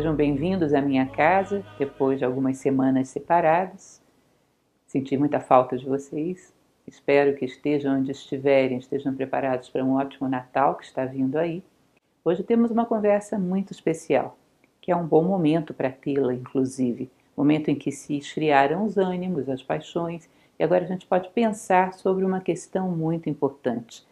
[0.00, 4.00] Sejam bem-vindos à minha casa depois de algumas semanas separadas.
[4.86, 6.54] Senti muita falta de vocês.
[6.86, 11.64] Espero que estejam onde estiverem, estejam preparados para um ótimo Natal que está vindo aí.
[12.24, 14.38] Hoje temos uma conversa muito especial,
[14.80, 17.10] que é um bom momento para tê-la, inclusive.
[17.36, 21.92] Momento em que se esfriaram os ânimos, as paixões, e agora a gente pode pensar
[21.94, 24.06] sobre uma questão muito importante.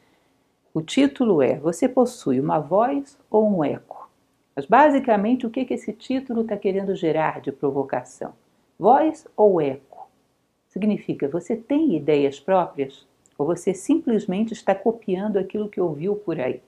[0.75, 4.06] O título é Você possui uma voz ou um eco?
[4.57, 8.33] Mas basicamente o que, que esse título está querendo gerar de provocação?
[8.79, 10.09] Voz ou eco?
[10.67, 13.07] Significa você tem ideias próprias
[13.37, 16.63] ou você simplesmente está copiando aquilo que ouviu por aí?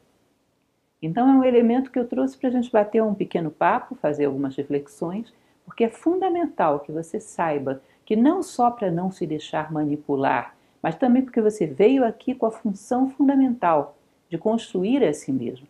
[1.00, 4.27] Então é um elemento que eu trouxe para a gente bater um pequeno papo, fazer
[4.27, 5.33] algumas reflexões,
[5.64, 10.95] porque é fundamental que você saiba que não só para não se deixar manipular, mas
[10.97, 13.97] também porque você veio aqui com a função fundamental
[14.28, 15.67] de construir a si mesmo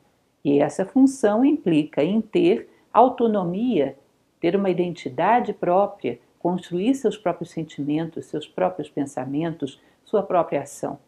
[0.49, 3.97] e essa função implica em ter autonomia,
[4.41, 10.99] ter uma identidade própria, construir seus próprios sentimentos, seus próprios pensamentos, sua própria ação.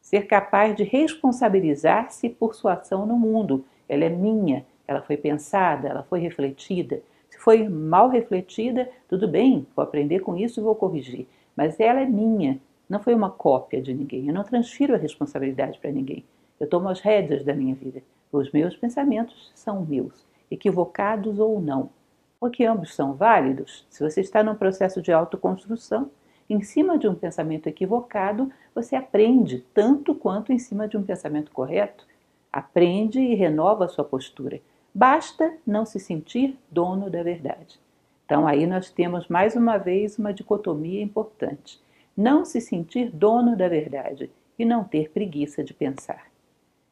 [0.00, 3.64] Ser capaz de responsabilizar-se por sua ação no mundo.
[3.88, 7.02] Ela é minha, ela foi pensada, ela foi refletida.
[7.28, 11.26] Se foi mal refletida, tudo bem, vou aprender com isso e vou corrigir.
[11.56, 14.28] Mas ela é minha, não foi uma cópia de ninguém.
[14.28, 16.24] Eu não transfiro a responsabilidade para ninguém.
[16.60, 18.00] Eu tomo as rédeas da minha vida.
[18.36, 21.90] Os meus pensamentos são meus, equivocados ou não.
[22.38, 23.86] Porque ambos são válidos.
[23.88, 26.10] Se você está num processo de autoconstrução,
[26.48, 31.50] em cima de um pensamento equivocado, você aprende tanto quanto em cima de um pensamento
[31.50, 32.06] correto.
[32.52, 34.60] Aprende e renova a sua postura.
[34.94, 37.80] Basta não se sentir dono da verdade.
[38.24, 41.80] Então aí nós temos mais uma vez uma dicotomia importante.
[42.16, 46.35] Não se sentir dono da verdade e não ter preguiça de pensar.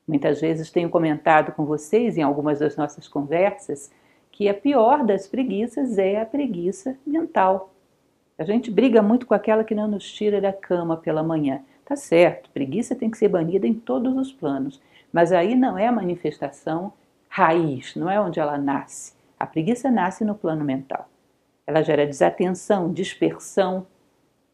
[0.07, 3.91] Muitas vezes tenho comentado com vocês em algumas das nossas conversas
[4.31, 7.73] que a pior das preguiças é a preguiça mental.
[8.37, 11.63] A gente briga muito com aquela que não nos tira da cama pela manhã.
[11.85, 14.81] Tá certo, preguiça tem que ser banida em todos os planos,
[15.13, 16.93] mas aí não é a manifestação
[17.29, 19.15] raiz, não é onde ela nasce.
[19.39, 21.09] A preguiça nasce no plano mental.
[21.67, 23.87] Ela gera desatenção, dispersão,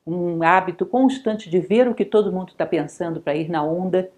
[0.07, 4.11] um hábito constante de ver o que todo mundo está pensando para ir na onda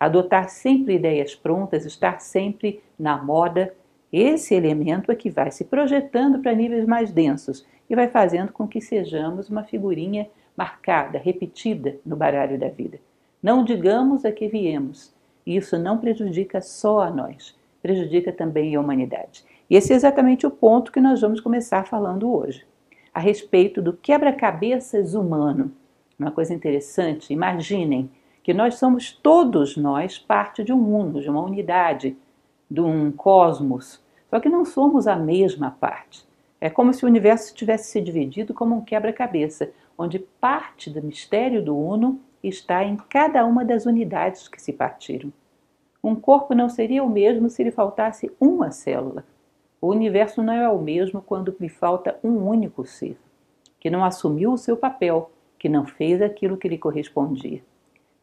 [0.00, 3.74] adotar sempre ideias prontas, estar sempre na moda,
[4.10, 8.66] esse elemento é que vai se projetando para níveis mais densos e vai fazendo com
[8.66, 12.98] que sejamos uma figurinha marcada, repetida no baralho da vida.
[13.42, 15.14] Não digamos a que viemos.
[15.46, 19.44] Isso não prejudica só a nós, prejudica também a humanidade.
[19.68, 22.66] E esse é exatamente o ponto que nós vamos começar falando hoje,
[23.14, 25.72] a respeito do quebra-cabeças humano.
[26.18, 28.10] Uma coisa interessante, imaginem
[28.42, 32.16] que nós somos todos nós parte de um mundo, de uma unidade,
[32.70, 36.24] de um cosmos, só que não somos a mesma parte.
[36.60, 41.64] É como se o universo tivesse se dividido como um quebra-cabeça, onde parte do mistério
[41.64, 45.32] do Uno está em cada uma das unidades que se partiram.
[46.02, 49.24] Um corpo não seria o mesmo se lhe faltasse uma célula.
[49.80, 53.18] O universo não é o mesmo quando lhe falta um único ser,
[53.78, 57.62] que não assumiu o seu papel, que não fez aquilo que lhe correspondia.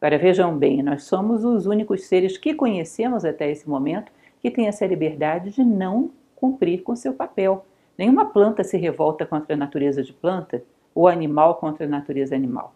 [0.00, 4.68] Agora vejam bem, nós somos os únicos seres que conhecemos até esse momento que têm
[4.68, 7.66] essa liberdade de não cumprir com seu papel.
[7.98, 10.62] Nenhuma planta se revolta contra a natureza de planta,
[10.94, 12.74] ou animal contra a natureza animal.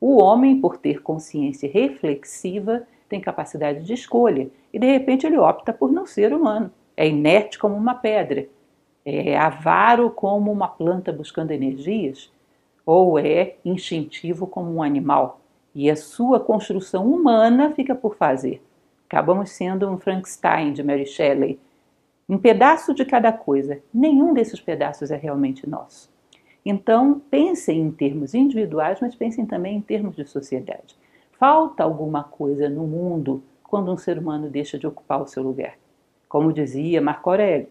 [0.00, 5.74] O homem, por ter consciência reflexiva, tem capacidade de escolha e de repente ele opta
[5.74, 6.70] por não ser humano.
[6.96, 8.46] É inerte como uma pedra,
[9.04, 12.32] é avaro como uma planta buscando energias,
[12.86, 15.41] ou é instintivo como um animal
[15.74, 18.62] e a sua construção humana fica por fazer.
[19.08, 21.58] Acabamos sendo um Frankenstein de Mary Shelley.
[22.28, 23.78] Um pedaço de cada coisa.
[23.92, 26.10] Nenhum desses pedaços é realmente nosso.
[26.64, 30.96] Então, pensem em termos individuais, mas pensem também em termos de sociedade.
[31.32, 35.74] Falta alguma coisa no mundo quando um ser humano deixa de ocupar o seu lugar.
[36.28, 37.68] Como dizia Marco Aurélio,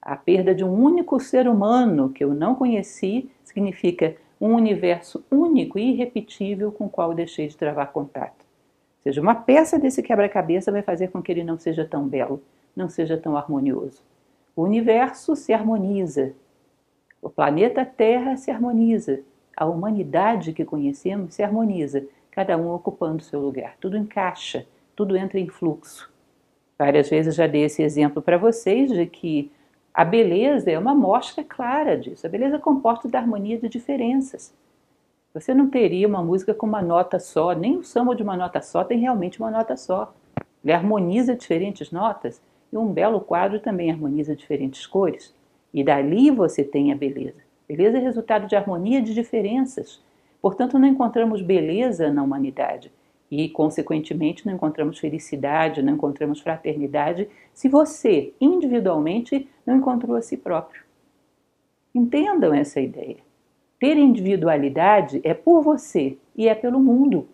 [0.00, 5.78] a perda de um único ser humano que eu não conheci significa um universo único
[5.78, 8.44] e irrepetível com o qual deixei de travar contato.
[8.96, 12.42] Ou seja, uma peça desse quebra-cabeça vai fazer com que ele não seja tão belo,
[12.74, 14.02] não seja tão harmonioso.
[14.56, 16.32] O universo se harmoniza,
[17.22, 19.20] o planeta Terra se harmoniza,
[19.56, 23.76] a humanidade que conhecemos se harmoniza, cada um ocupando seu lugar.
[23.80, 24.66] Tudo encaixa,
[24.96, 26.12] tudo entra em fluxo.
[26.76, 29.52] Várias vezes já dei esse exemplo para vocês de que
[29.94, 32.26] a beleza é uma mostra clara disso.
[32.26, 34.54] A beleza comporta da harmonia de diferenças.
[35.34, 38.60] Você não teria uma música com uma nota só, nem o samba de uma nota
[38.62, 40.14] só tem realmente uma nota só.
[40.64, 42.40] Ele harmoniza diferentes notas
[42.72, 45.34] e um belo quadro também harmoniza diferentes cores.
[45.72, 47.40] E dali você tem a beleza.
[47.68, 50.02] Beleza é resultado de harmonia de diferenças.
[50.40, 52.90] Portanto, não encontramos beleza na humanidade
[53.34, 60.36] e, consequentemente, não encontramos felicidade, não encontramos fraternidade se você, individualmente, não encontrou a si
[60.36, 60.82] próprio.
[61.94, 63.16] Entendam essa ideia.
[63.80, 67.26] Ter individualidade é por você e é pelo mundo.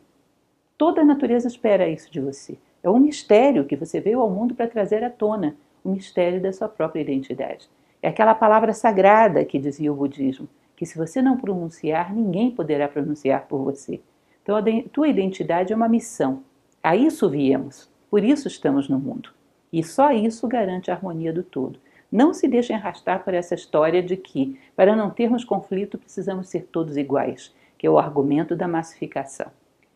[0.79, 2.57] Toda a natureza espera isso de você.
[2.81, 6.53] É um mistério que você veio ao mundo para trazer à tona o mistério da
[6.53, 7.69] sua própria identidade.
[8.01, 12.87] É aquela palavra sagrada que dizia o budismo, que se você não pronunciar, ninguém poderá
[12.87, 14.01] pronunciar por você.
[14.49, 16.43] Então a tua identidade é uma missão.
[16.83, 19.29] A isso viemos, por isso estamos no mundo.
[19.71, 21.79] E só isso garante a harmonia do todo.
[22.11, 26.67] Não se deixem arrastar por essa história de que, para não termos conflito, precisamos ser
[26.73, 29.49] todos iguais, que é o argumento da massificação.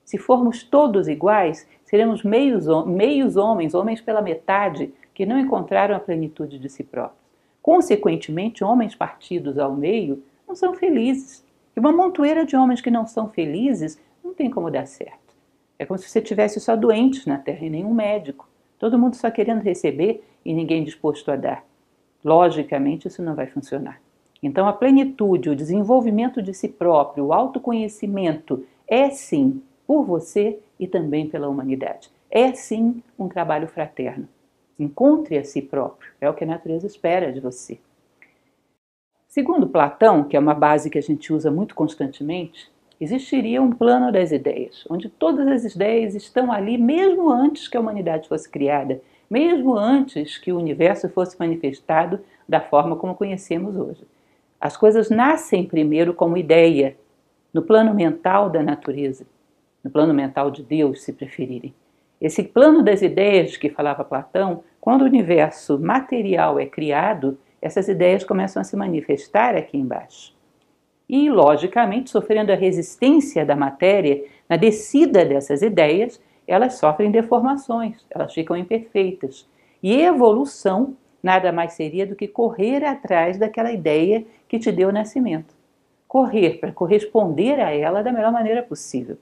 [0.05, 6.01] Se formos todos iguais, seremos meios, meios homens, homens pela metade, que não encontraram a
[6.01, 7.17] plenitude de si próprios.
[7.63, 11.43] Consequentemente, homens partidos ao meio não são felizes.
[11.75, 15.35] E uma montoeira de homens que não são felizes não tem como dar certo.
[15.79, 18.49] É como se você tivesse só doentes na Terra e nenhum médico.
[18.79, 21.65] Todo mundo só querendo receber e ninguém disposto a dar.
[22.25, 24.01] Logicamente, isso não vai funcionar.
[24.43, 30.87] Então, a plenitude, o desenvolvimento de si próprio, o autoconhecimento é sim por você e
[30.87, 32.11] também pela humanidade.
[32.31, 34.29] É sim um trabalho fraterno.
[34.79, 37.79] Encontre a si próprio, é o que a natureza espera de você.
[39.29, 42.71] Segundo Platão, que é uma base que a gente usa muito constantemente,
[43.03, 47.81] existiria um plano das ideias, onde todas as ideias estão ali mesmo antes que a
[47.81, 54.07] humanidade fosse criada, mesmo antes que o universo fosse manifestado da forma como conhecemos hoje.
[54.61, 56.97] As coisas nascem primeiro como ideia,
[57.53, 59.27] no plano mental da natureza,
[59.83, 61.75] no plano mental de Deus, se preferirem.
[62.21, 68.23] Esse plano das ideias que falava Platão, quando o universo material é criado, essas ideias
[68.23, 70.33] começam a se manifestar aqui embaixo.
[71.13, 78.33] E, logicamente, sofrendo a resistência da matéria na descida dessas ideias, elas sofrem deformações, elas
[78.33, 79.47] ficam imperfeitas.
[79.83, 85.55] E evolução nada mais seria do que correr atrás daquela ideia que te deu nascimento.
[86.09, 89.19] Correr para corresponder a ela da melhor maneira possível.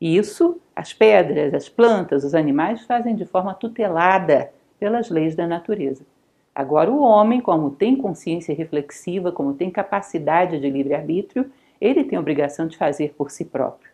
[0.00, 5.46] E isso as pedras, as plantas, os animais fazem de forma tutelada pelas leis da
[5.46, 6.04] natureza.
[6.54, 11.50] Agora, o homem, como tem consciência reflexiva, como tem capacidade de livre-arbítrio,
[11.80, 13.90] ele tem a obrigação de fazer por si próprio.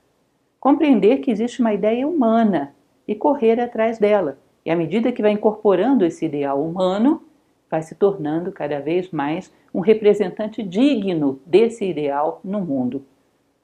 [0.58, 2.74] Compreender que existe uma ideia humana
[3.06, 4.38] e correr atrás dela.
[4.66, 7.22] E à medida que vai incorporando esse ideal humano,
[7.70, 13.04] vai se tornando cada vez mais um representante digno desse ideal no mundo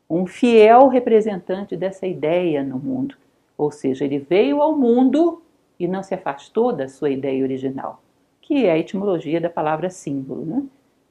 [0.08, 3.16] um fiel representante dessa ideia no mundo.
[3.56, 5.42] Ou seja, ele veio ao mundo
[5.78, 8.02] e não se afastou da sua ideia original,
[8.44, 10.44] que é a etimologia da palavra símbolo.
[10.44, 10.62] Né?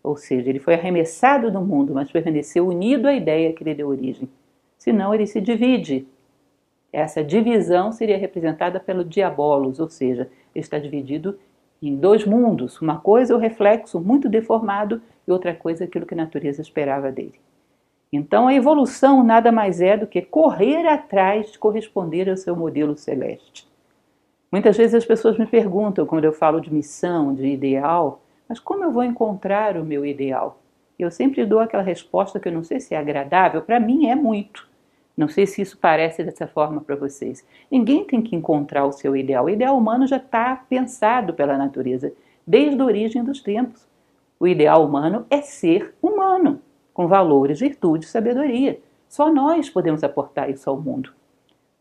[0.03, 3.87] Ou seja, ele foi arremessado do mundo, mas permaneceu unido à ideia que lhe deu
[3.87, 4.29] origem.
[4.77, 6.07] Senão, ele se divide.
[6.91, 11.39] Essa divisão seria representada pelo diabolos, ou seja, ele está dividido
[11.81, 12.79] em dois mundos.
[12.79, 16.61] Uma coisa é o reflexo muito deformado e outra coisa é aquilo que a natureza
[16.61, 17.39] esperava dele.
[18.11, 22.95] Então, a evolução nada mais é do que correr atrás de corresponder ao seu modelo
[22.95, 23.67] celeste.
[24.53, 28.83] Muitas vezes as pessoas me perguntam, quando eu falo de missão, de ideal, mas como
[28.83, 30.59] eu vou encontrar o meu ideal?
[30.99, 34.15] Eu sempre dou aquela resposta que eu não sei se é agradável, para mim é
[34.15, 34.69] muito.
[35.17, 37.43] Não sei se isso parece dessa forma para vocês.
[37.71, 39.45] Ninguém tem que encontrar o seu ideal.
[39.45, 42.13] O ideal humano já está pensado pela natureza,
[42.45, 43.87] desde a origem dos tempos.
[44.39, 46.61] O ideal humano é ser humano
[46.93, 48.79] com valores, virtudes, sabedoria.
[49.09, 51.11] Só nós podemos aportar isso ao mundo.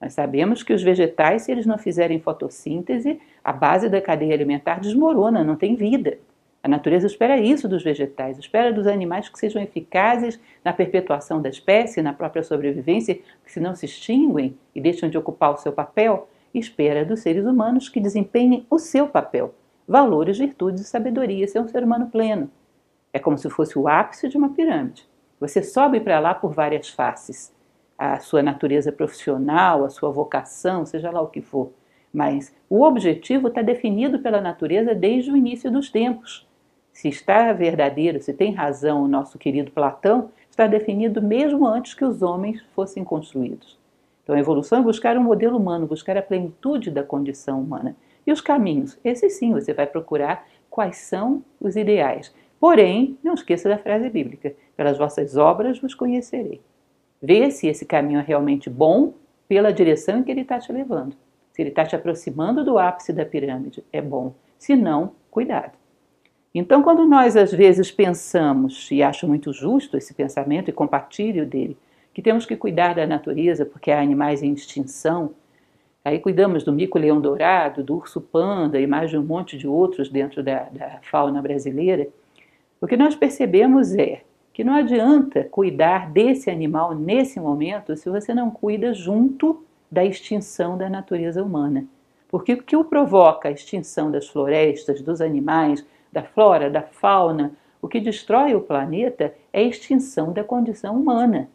[0.03, 4.81] Nós sabemos que os vegetais, se eles não fizerem fotossíntese, a base da cadeia alimentar
[4.81, 6.19] desmorona, não tem vida.
[6.61, 11.49] A natureza espera isso dos vegetais, espera dos animais que sejam eficazes na perpetuação da
[11.49, 15.73] espécie, na própria sobrevivência, que se não se extinguem e deixam de ocupar o seu
[15.73, 19.55] papel, espera dos seres humanos que desempenhem o seu papel,
[19.87, 22.51] valores, virtudes e sabedoria, ser um ser humano pleno.
[23.13, 25.07] É como se fosse o ápice de uma pirâmide.
[25.39, 27.53] Você sobe para lá por várias faces.
[28.05, 31.71] A sua natureza profissional, a sua vocação, seja lá o que for.
[32.13, 36.45] Mas o objetivo está definido pela natureza desde o início dos tempos.
[36.93, 42.05] Se está verdadeiro, se tem razão o nosso querido Platão, está definido mesmo antes que
[42.05, 43.79] os homens fossem construídos.
[44.25, 47.95] Então a evolução é buscar um modelo humano, buscar a plenitude da condição humana.
[48.27, 48.99] E os caminhos?
[49.05, 52.35] Esse sim, você vai procurar quais são os ideais.
[52.59, 56.61] Porém, não esqueça da frase bíblica: pelas vossas obras vos conhecerei.
[57.23, 59.15] Vê se esse caminho é realmente bom
[59.47, 61.15] pela direção em que ele está te levando.
[61.53, 64.35] Se ele está te aproximando do ápice da pirâmide, é bom.
[64.59, 65.73] Se não, cuidado.
[66.55, 71.77] Então, quando nós às vezes pensamos, e acho muito justo esse pensamento e compartilho dele,
[72.13, 75.35] que temos que cuidar da natureza porque há animais em extinção,
[76.05, 80.43] aí cuidamos do mico-leão dourado, do urso-panda e mais de um monte de outros dentro
[80.43, 82.09] da, da fauna brasileira,
[82.81, 88.35] o que nós percebemos é que não adianta cuidar desse animal nesse momento se você
[88.35, 91.87] não cuida junto da extinção da natureza humana.
[92.29, 97.53] Porque o que o provoca a extinção das florestas, dos animais, da flora, da fauna,
[97.81, 101.49] o que destrói o planeta é a extinção da condição humana.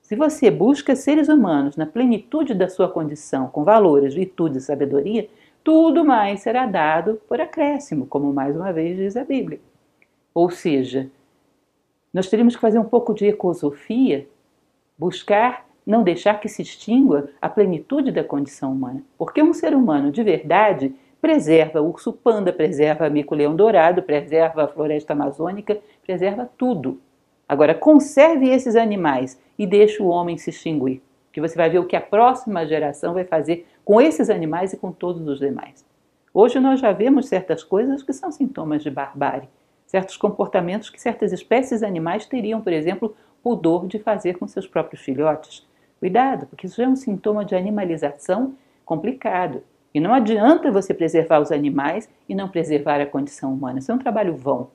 [0.00, 5.28] Se você busca seres humanos na plenitude da sua condição, com valores, virtudes e sabedoria,
[5.64, 9.60] tudo mais será dado por acréscimo, como mais uma vez diz a Bíblia.
[10.34, 11.10] Ou seja,
[12.14, 14.28] nós teríamos que fazer um pouco de ecosofia,
[14.96, 19.02] buscar não deixar que se extingua a plenitude da condição humana.
[19.18, 24.68] Porque um ser humano de verdade preserva o urso panda, preserva mico-leão dourado, preserva a
[24.68, 27.00] floresta amazônica, preserva tudo.
[27.48, 31.02] Agora, conserve esses animais e deixe o homem se extinguir,
[31.32, 34.76] que você vai ver o que a próxima geração vai fazer com esses animais e
[34.76, 35.84] com todos os demais.
[36.32, 39.48] Hoje nós já vemos certas coisas que são sintomas de barbárie,
[39.86, 45.02] certos comportamentos que certas espécies animais teriam, por exemplo, pudor de fazer com seus próprios
[45.02, 45.66] filhotes.
[46.00, 49.62] Cuidado, porque isso é um sintoma de animalização complicado.
[49.94, 53.78] E não adianta você preservar os animais e não preservar a condição humana.
[53.78, 54.68] Isso é um trabalho vão.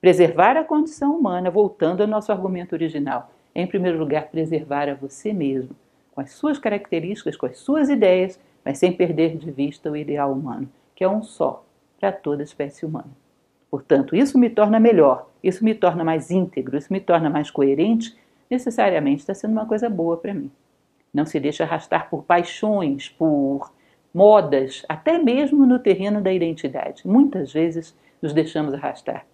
[0.00, 4.94] Preservar a condição humana, voltando ao nosso argumento original, é, em primeiro lugar, preservar a
[4.94, 5.74] você mesmo,
[6.14, 10.32] com as suas características, com as suas ideias, mas sem perder de vista o ideal
[10.32, 11.64] humano, que é um só
[11.98, 13.10] para toda a espécie humana.
[13.76, 18.16] Portanto, isso me torna melhor, isso me torna mais íntegro, isso me torna mais coerente,
[18.50, 20.50] necessariamente está sendo uma coisa boa para mim.
[21.12, 23.70] Não se deixa arrastar por paixões, por
[24.14, 27.06] modas, até mesmo no terreno da identidade.
[27.06, 29.26] Muitas vezes nos deixamos arrastar.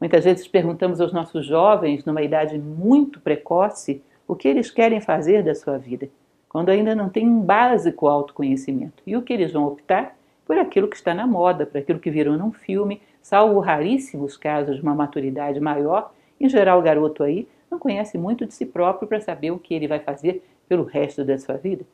[0.00, 5.42] Muitas vezes perguntamos aos nossos jovens, numa idade muito precoce, o que eles querem fazer
[5.42, 6.08] da sua vida,
[6.48, 9.02] quando ainda não têm um básico autoconhecimento.
[9.04, 10.16] E o que eles vão optar?
[10.46, 14.76] Por aquilo que está na moda, por aquilo que viram num filme, salvo raríssimos casos
[14.76, 16.12] de uma maturidade maior.
[16.40, 19.74] Em geral, o garoto aí não conhece muito de si próprio para saber o que
[19.74, 21.84] ele vai fazer pelo resto da sua vida.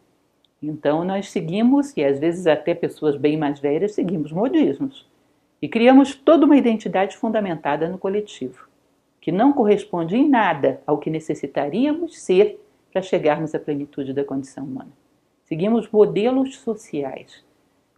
[0.62, 5.06] Então nós seguimos, e às vezes até pessoas bem mais velhas, seguimos modismos.
[5.60, 8.68] E criamos toda uma identidade fundamentada no coletivo,
[9.20, 12.60] que não corresponde em nada ao que necessitaríamos ser
[12.92, 14.92] para chegarmos à plenitude da condição humana.
[15.44, 17.44] Seguimos modelos sociais.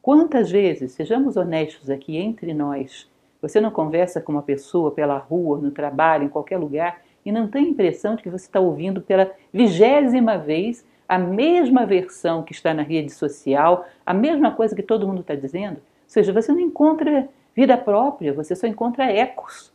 [0.02, 3.10] Quantas vezes, sejamos honestos aqui entre nós,
[3.46, 7.48] você não conversa com uma pessoa pela rua, no trabalho, em qualquer lugar, e não
[7.48, 12.52] tem a impressão de que você está ouvindo pela vigésima vez a mesma versão que
[12.52, 15.76] está na rede social, a mesma coisa que todo mundo está dizendo.
[15.76, 19.72] Ou seja, você não encontra vida própria, você só encontra ecos.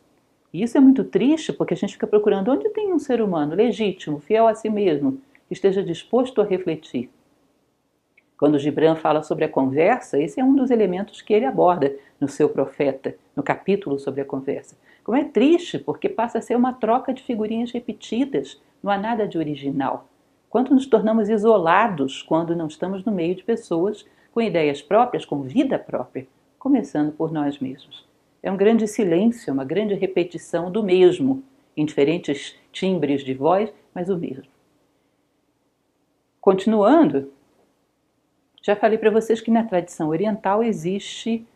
[0.53, 3.55] E isso é muito triste porque a gente fica procurando onde tem um ser humano
[3.55, 7.09] legítimo, fiel a si mesmo, que esteja disposto a refletir.
[8.37, 12.27] Quando Gibran fala sobre a conversa, esse é um dos elementos que ele aborda no
[12.27, 14.77] seu profeta, no capítulo sobre a conversa.
[15.03, 19.27] Como é triste, porque passa a ser uma troca de figurinhas repetidas, não há nada
[19.27, 20.07] de original
[20.51, 25.41] quanto nos tornamos isolados quando não estamos no meio de pessoas com ideias próprias, com
[25.41, 26.27] vida própria,
[26.59, 28.05] começando por nós mesmos.
[28.43, 31.41] É um grande silêncio, uma grande repetição do mesmo,
[31.75, 34.43] em diferentes timbres de voz, mas o mesmo.
[36.41, 37.31] Continuando,
[38.61, 41.47] já falei para vocês que na tradição oriental existe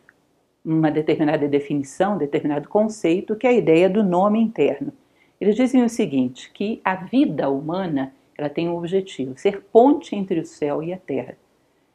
[0.66, 4.92] uma determinada definição, determinado conceito, que é a ideia do nome interno.
[5.40, 10.40] Eles dizem o seguinte, que a vida humana ela tem um objetivo: ser ponte entre
[10.40, 11.36] o céu e a terra.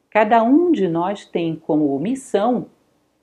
[0.10, 2.68] Cada um de nós tem como missão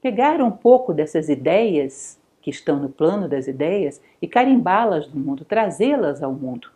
[0.03, 5.45] pegar um pouco dessas ideias que estão no plano das ideias e carimbá-las no mundo,
[5.45, 6.71] trazê-las ao mundo.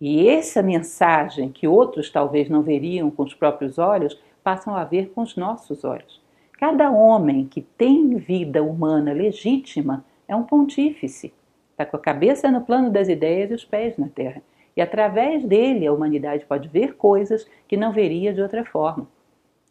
[0.00, 5.10] E essa mensagem que outros talvez não veriam com os próprios olhos, passam a ver
[5.10, 6.23] com os nossos olhos.
[6.58, 11.32] Cada homem que tem vida humana legítima é um pontífice.
[11.72, 14.40] Está com a cabeça no plano das ideias e os pés na terra.
[14.76, 19.08] E através dele a humanidade pode ver coisas que não veria de outra forma.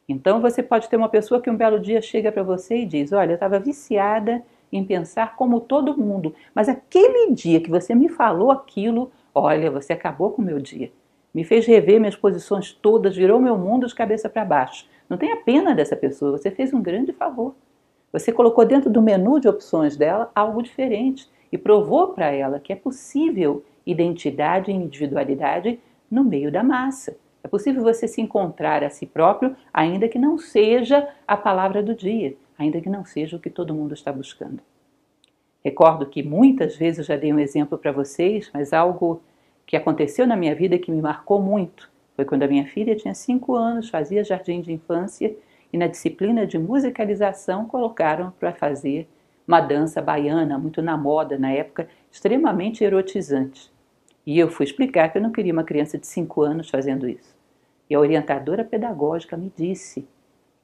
[0.07, 3.13] Então você pode ter uma pessoa que um belo dia chega para você e diz:
[3.13, 8.09] Olha, eu estava viciada em pensar como todo mundo, mas aquele dia que você me
[8.09, 10.91] falou aquilo, olha, você acabou com o meu dia.
[11.33, 14.85] Me fez rever minhas posições todas, virou meu mundo de cabeça para baixo.
[15.09, 17.55] Não tenha pena dessa pessoa, você fez um grande favor.
[18.11, 22.71] Você colocou dentro do menu de opções dela algo diferente e provou para ela que
[22.71, 25.79] é possível identidade e individualidade
[26.09, 27.17] no meio da massa.
[27.43, 31.93] É possível você se encontrar a si próprio, ainda que não seja a palavra do
[31.93, 34.61] dia, ainda que não seja o que todo mundo está buscando.
[35.63, 39.21] Recordo que muitas vezes já dei um exemplo para vocês, mas algo
[39.65, 43.13] que aconteceu na minha vida que me marcou muito foi quando a minha filha tinha
[43.13, 45.35] cinco anos, fazia jardim de infância
[45.71, 49.07] e na disciplina de musicalização colocaram para fazer
[49.47, 53.71] uma dança baiana muito na moda na época, extremamente erotizante.
[54.25, 57.35] E eu fui explicar que eu não queria uma criança de cinco anos fazendo isso.
[57.89, 60.07] E a orientadora pedagógica me disse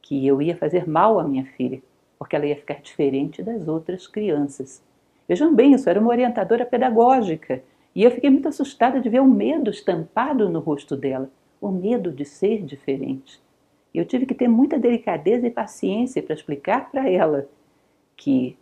[0.02, 1.82] que eu ia fazer mal à minha filha,
[2.18, 4.82] porque ela ia ficar diferente das outras crianças.
[5.28, 7.62] Vejam bem, isso era uma orientadora pedagógica.
[7.94, 11.30] E eu fiquei muito assustada de ver o medo estampado no rosto dela,
[11.62, 13.42] o medo de ser diferente.
[13.94, 17.48] Eu tive que ter muita delicadeza e paciência para explicar para ela
[18.16, 18.58] que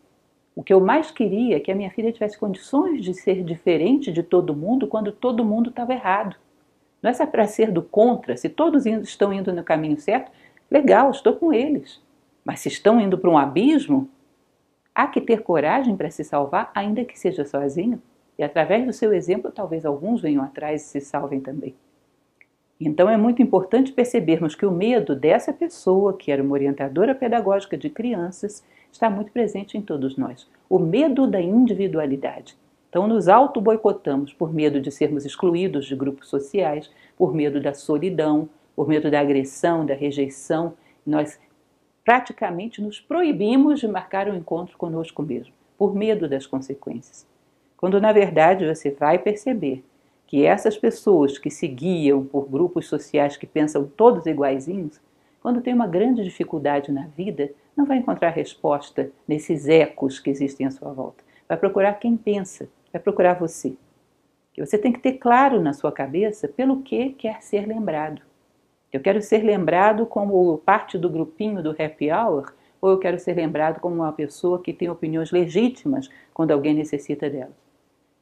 [0.56, 4.12] o que eu mais queria é que a minha filha tivesse condições de ser diferente
[4.12, 6.36] de todo mundo quando todo mundo estava errado.
[7.02, 10.32] Não é para ser do contra, se todos estão indo no caminho certo,
[10.70, 12.02] legal, estou com eles.
[12.44, 14.10] Mas se estão indo para um abismo,
[14.96, 18.02] há que ter coragem para se salvar, ainda que seja sozinho.
[18.38, 21.76] E através do seu exemplo, talvez alguns venham atrás e se salvem também.
[22.80, 27.76] Então é muito importante percebermos que o medo dessa pessoa, que era uma orientadora pedagógica
[27.76, 30.48] de crianças, está muito presente em todos nós.
[30.70, 32.56] O medo da individualidade.
[32.90, 38.48] Então, nos auto-boicotamos por medo de sermos excluídos de grupos sociais, por medo da solidão,
[38.76, 40.74] por medo da agressão, da rejeição.
[41.06, 41.40] Nós
[42.06, 47.28] praticamente nos proibimos de marcar um encontro conosco mesmo, por medo das consequências.
[47.76, 49.84] Quando na verdade você vai perceber
[50.28, 55.00] que essas pessoas que se guiam por grupos sociais que pensam todos iguaizinhos,
[55.42, 60.68] quando tem uma grande dificuldade na vida, não vai encontrar resposta nesses ecos que existem
[60.68, 61.24] à sua volta.
[61.48, 63.74] Vai procurar quem pensa, vai procurar você.
[64.58, 68.22] E você tem que ter claro na sua cabeça pelo que quer ser lembrado.
[68.92, 73.36] Eu quero ser lembrado como parte do grupinho do happy hour ou eu quero ser
[73.36, 77.67] lembrado como uma pessoa que tem opiniões legítimas quando alguém necessita delas.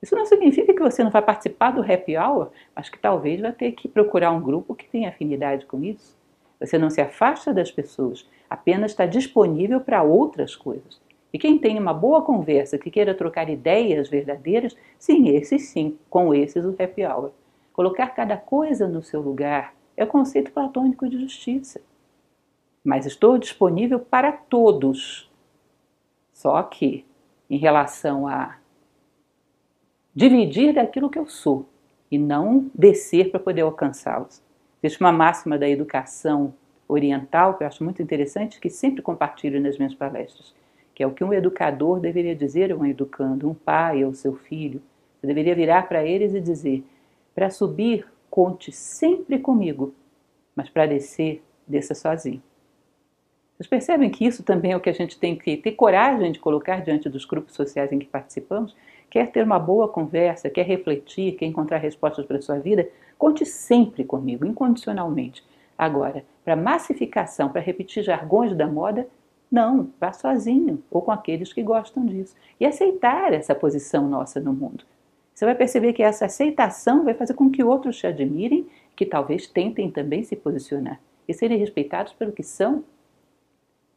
[0.06, 3.52] Isso não significa que você não vai participar do happy hour, mas que talvez vai
[3.52, 6.16] ter que procurar um grupo que tenha afinidade com isso.
[6.60, 11.02] Você não se afasta das pessoas, apenas está disponível para outras coisas.
[11.34, 16.36] E quem tem uma boa conversa, que queira trocar ideias verdadeiras, sim, esses sim, com
[16.36, 17.32] esses o happy hour.
[17.74, 21.82] Colocar cada coisa no seu lugar é o conceito platônico de justiça.
[22.84, 25.32] Mas estou disponível para todos.
[26.32, 27.04] Só que,
[27.50, 28.58] em relação a
[30.16, 31.68] dividir daquilo que eu sou
[32.10, 34.42] e não descer para poder alcançá-los.
[34.82, 36.54] Existe uma máxima da educação
[36.88, 40.56] oriental que eu acho muito interessante, que sempre compartilho nas minhas palestras,
[40.94, 44.36] que é o que um educador deveria dizer a um educando, um pai ou seu
[44.36, 44.82] filho.
[45.20, 46.84] Você deveria virar para eles e dizer:
[47.34, 49.94] para subir, conte sempre comigo,
[50.56, 52.42] mas para descer, desça sozinho.
[53.58, 56.40] Vocês percebem que isso também é o que a gente tem que ter coragem de
[56.40, 58.76] colocar diante dos grupos sociais em que participamos?
[59.10, 62.88] Quer ter uma boa conversa, quer refletir, quer encontrar respostas para a sua vida?
[63.18, 65.44] Conte sempre comigo, incondicionalmente.
[65.78, 69.08] Agora, para massificação, para repetir jargões da moda,
[69.52, 72.36] não, vá sozinho ou com aqueles que gostam disso.
[72.60, 74.84] E aceitar essa posição nossa no mundo.
[75.34, 79.48] Você vai perceber que essa aceitação vai fazer com que outros te admirem, que talvez
[79.48, 82.84] tentem também se posicionar e serem respeitados pelo que são.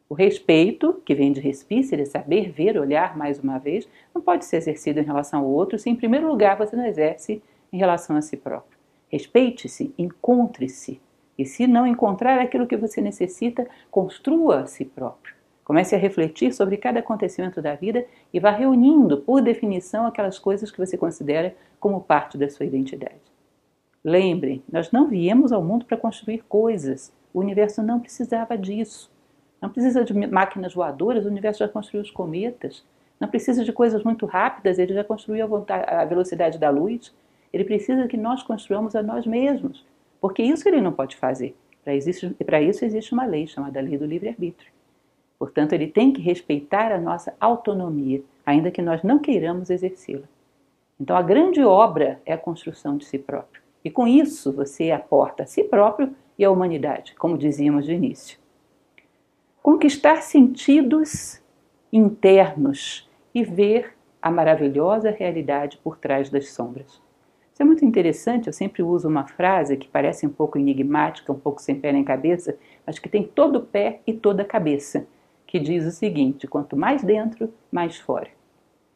[0.08, 4.46] O respeito, que vem de respice, de saber ver, olhar mais uma vez, não pode
[4.46, 8.16] ser exercido em relação ao outro se, em primeiro lugar, você não exerce em relação
[8.16, 8.78] a si próprio.
[9.10, 11.00] Respeite-se, encontre-se,
[11.36, 15.34] e se não encontrar aquilo que você necessita, construa a si próprio.
[15.62, 20.70] Comece a refletir sobre cada acontecimento da vida e vá reunindo, por definição, aquelas coisas
[20.70, 23.20] que você considera como parte da sua identidade.
[24.02, 27.12] Lembre, nós não viemos ao mundo para construir coisas.
[27.34, 29.10] O universo não precisava disso.
[29.60, 32.84] Não precisa de máquinas voadoras, o universo já construiu os cometas.
[33.18, 37.12] Não precisa de coisas muito rápidas, ele já construiu a, velocidade da luz.
[37.52, 39.84] Ele precisa que nós construamos a nós mesmos.
[40.20, 41.56] Porque isso ele não pode fazer.
[41.84, 44.70] Para isso existe uma lei chamada Lei do Livre-Arbítrio.
[45.38, 50.24] Portanto, ele tem que respeitar a nossa autonomia, ainda que nós não queiramos exercê-la.
[51.00, 53.62] Então, a grande obra é a construção de si próprio.
[53.84, 58.36] E com isso, você aporta a si próprio e a humanidade, como dizíamos de início.
[59.70, 61.42] Conquistar sentidos
[61.92, 67.02] internos e ver a maravilhosa realidade por trás das sombras.
[67.52, 71.38] Isso é muito interessante, eu sempre uso uma frase que parece um pouco enigmática, um
[71.38, 75.07] pouco sem pé nem cabeça, mas que tem todo o pé e toda a cabeça,
[75.46, 78.28] que diz o seguinte: quanto mais dentro, mais fora.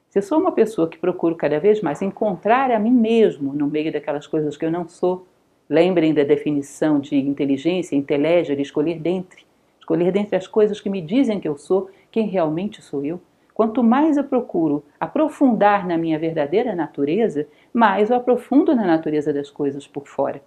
[0.09, 3.67] Se eu sou uma pessoa que procuro cada vez mais encontrar a mim mesmo no
[3.67, 5.27] meio daquelas coisas que eu não sou,
[5.69, 9.45] lembrem da definição de inteligência, inteligere, escolher dentre,
[9.83, 13.21] escolher dentre as coisas que me dizem que eu sou, quem realmente sou eu.
[13.53, 19.51] Quanto mais eu procuro aprofundar na minha verdadeira natureza, mais eu aprofundo na natureza das
[19.51, 20.41] coisas por fora,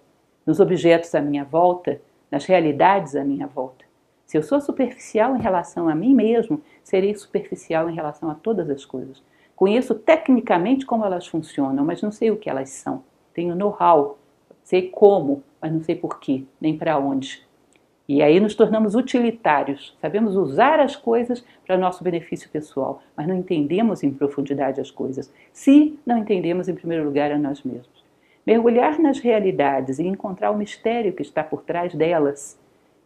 [0.44, 3.84] nos objetos à minha volta, nas realidades à minha volta.
[4.24, 8.68] Se eu sou superficial em relação a mim mesmo, serei superficial em relação a todas
[8.70, 9.22] as coisas.
[9.54, 13.04] Conheço tecnicamente como elas funcionam, mas não sei o que elas são.
[13.34, 14.18] Tenho know-how,
[14.64, 17.46] sei como, mas não sei porquê, nem para onde.
[18.08, 23.34] E aí nos tornamos utilitários, sabemos usar as coisas para nosso benefício pessoal, mas não
[23.34, 28.04] entendemos em profundidade as coisas, se não entendemos em primeiro lugar a nós mesmos.
[28.46, 32.56] Mergulhar nas realidades e encontrar o mistério que está por trás delas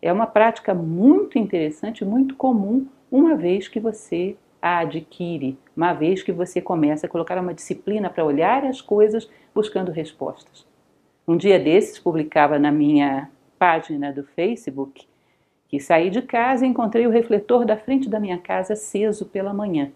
[0.03, 6.23] é uma prática muito interessante, muito comum, uma vez que você a adquire, uma vez
[6.23, 10.67] que você começa a colocar uma disciplina para olhar as coisas buscando respostas.
[11.27, 15.07] Um dia desses publicava na minha página do Facebook
[15.69, 19.55] que saí de casa e encontrei o refletor da frente da minha casa aceso pela
[19.55, 19.93] manhã.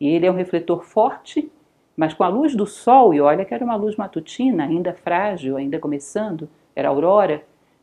[0.00, 1.52] E ele é um refletor forte,
[1.94, 5.58] mas com a luz do sol, e olha que era uma luz matutina, ainda frágil,
[5.58, 7.42] ainda começando, era aurora,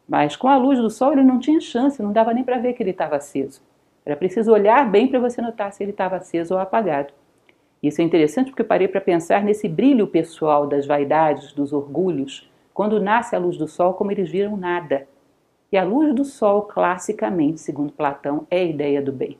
[0.10, 2.74] mas com a luz do sol ele não tinha chance, não dava nem para ver
[2.74, 3.62] que ele estava aceso.
[4.04, 7.14] Era preciso olhar bem para você notar se ele estava aceso ou apagado.
[7.84, 12.50] Isso é interessante porque eu parei para pensar nesse brilho pessoal das vaidades, dos orgulhos,
[12.74, 15.08] quando nasce a luz do sol, como eles viram nada.
[15.76, 19.38] E a luz do sol, classicamente, segundo Platão, é a ideia do bem.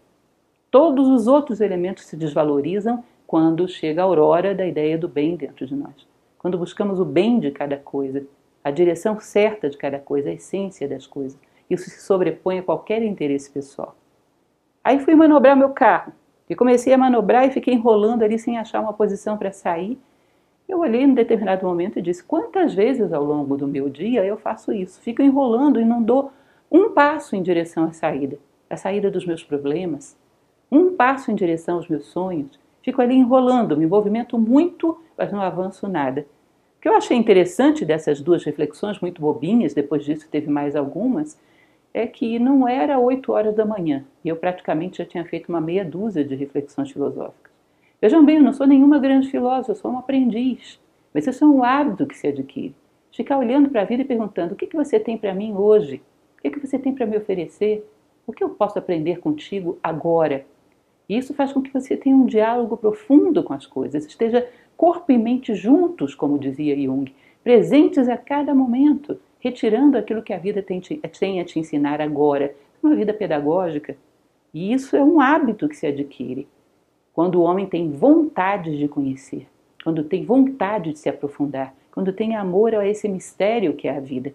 [0.70, 5.66] Todos os outros elementos se desvalorizam quando chega a aurora da ideia do bem dentro
[5.66, 5.96] de nós.
[6.38, 8.22] Quando buscamos o bem de cada coisa,
[8.62, 11.40] a direção certa de cada coisa, a essência das coisas.
[11.70, 13.96] Isso se sobrepõe a qualquer interesse pessoal.
[14.84, 16.12] Aí fui manobrar meu carro
[16.50, 19.98] e comecei a manobrar e fiquei enrolando ali sem achar uma posição para sair
[20.68, 24.38] eu olhei em determinado momento e disse: quantas vezes ao longo do meu dia eu
[24.38, 25.02] faço isso?
[25.02, 26.32] Fico enrolando e não dou
[26.72, 28.38] um passo em direção à saída,
[28.70, 30.18] à saída dos meus problemas,
[30.72, 32.60] um passo em direção aos meus sonhos.
[32.82, 36.26] Fico ali enrolando, me movimento muito, mas não avanço nada.
[36.78, 41.40] O que eu achei interessante dessas duas reflexões, muito bobinhas, depois disso teve mais algumas,
[41.96, 45.62] é que não era oito horas da manhã e eu praticamente já tinha feito uma
[45.62, 47.55] meia dúzia de reflexões filosóficas.
[48.06, 50.80] Vejam bem, eu não sou nenhuma grande filósofa, eu sou um aprendiz.
[51.12, 52.76] Mas isso é um hábito que se adquire.
[53.12, 56.04] Ficar olhando para a vida e perguntando: o que, que você tem para mim hoje?
[56.38, 57.84] O que, que você tem para me oferecer?
[58.28, 60.46] O que eu posso aprender contigo agora?
[61.10, 65.12] E isso faz com que você tenha um diálogo profundo com as coisas, esteja corpo
[65.12, 67.12] e mente juntos, como dizia Jung,
[67.44, 72.56] presentes a cada momento, retirando aquilo que a vida tem, tem a te ensinar agora.
[72.84, 73.98] Uma vida pedagógica.
[74.54, 76.48] E isso é um hábito que se adquire
[77.16, 79.48] quando o homem tem vontade de conhecer,
[79.82, 84.02] quando tem vontade de se aprofundar, quando tem amor a esse mistério que é a
[84.02, 84.34] vida.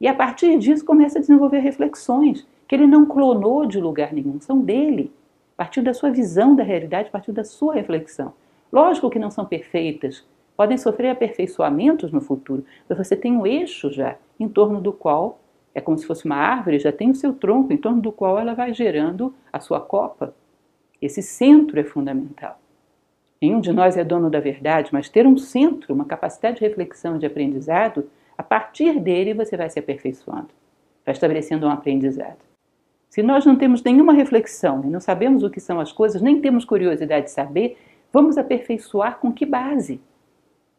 [0.00, 4.40] E a partir disso começa a desenvolver reflexões que ele não clonou de lugar nenhum,
[4.40, 5.12] são dele,
[5.54, 8.32] a partir da sua visão da realidade, a partir da sua reflexão.
[8.72, 13.92] Lógico que não são perfeitas, podem sofrer aperfeiçoamentos no futuro, mas você tem um eixo
[13.92, 15.38] já em torno do qual
[15.72, 18.36] é como se fosse uma árvore, já tem o seu tronco em torno do qual
[18.36, 20.34] ela vai gerando a sua copa,
[21.00, 22.58] esse centro é fundamental.
[23.40, 27.18] Nenhum de nós é dono da verdade, mas ter um centro, uma capacidade de reflexão,
[27.18, 30.48] de aprendizado, a partir dele você vai se aperfeiçoando,
[31.04, 32.38] vai estabelecendo um aprendizado.
[33.08, 36.40] Se nós não temos nenhuma reflexão e não sabemos o que são as coisas, nem
[36.40, 37.78] temos curiosidade de saber,
[38.12, 40.00] vamos aperfeiçoar com que base?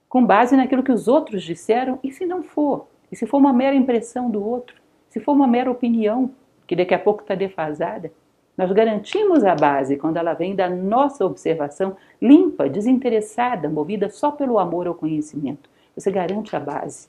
[0.10, 2.88] Com base naquilo que os outros disseram, e se não for?
[3.12, 4.76] E se for uma mera impressão do outro?
[5.10, 6.32] Se for uma mera opinião,
[6.66, 8.12] que daqui a pouco está defasada?
[8.58, 14.58] Nós garantimos a base quando ela vem da nossa observação limpa, desinteressada, movida só pelo
[14.58, 15.70] amor ao conhecimento.
[15.96, 17.08] Você garante a base.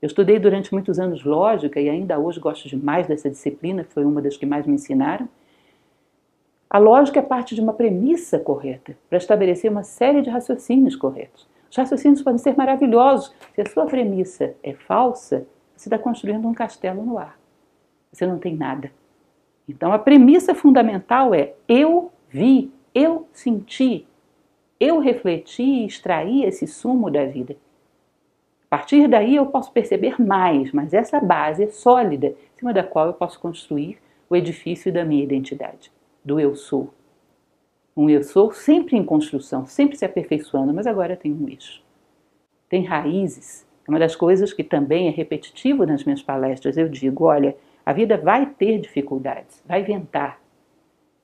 [0.00, 4.22] Eu estudei durante muitos anos lógica e ainda hoje gosto demais dessa disciplina, foi uma
[4.22, 5.28] das que mais me ensinaram.
[6.70, 11.46] A lógica é parte de uma premissa correta para estabelecer uma série de raciocínios corretos.
[11.70, 13.34] Os raciocínios podem ser maravilhosos.
[13.54, 17.38] Se a sua premissa é falsa, você está construindo um castelo no ar.
[18.10, 18.90] Você não tem nada.
[19.70, 24.06] Então a premissa fundamental é eu vi, eu senti,
[24.78, 27.56] eu refleti e extraí esse sumo da vida.
[28.64, 32.82] A partir daí eu posso perceber mais, mas essa base é sólida, em cima da
[32.82, 35.90] qual eu posso construir o edifício da minha identidade,
[36.24, 36.92] do eu sou.
[37.96, 41.82] Um eu sou sempre em construção, sempre se aperfeiçoando, mas agora tem um eixo.
[42.68, 43.66] Tem raízes.
[43.86, 46.76] É uma das coisas que também é repetitivo nas minhas palestras.
[46.76, 47.56] Eu digo, olha,
[47.90, 50.40] a vida vai ter dificuldades, vai ventar.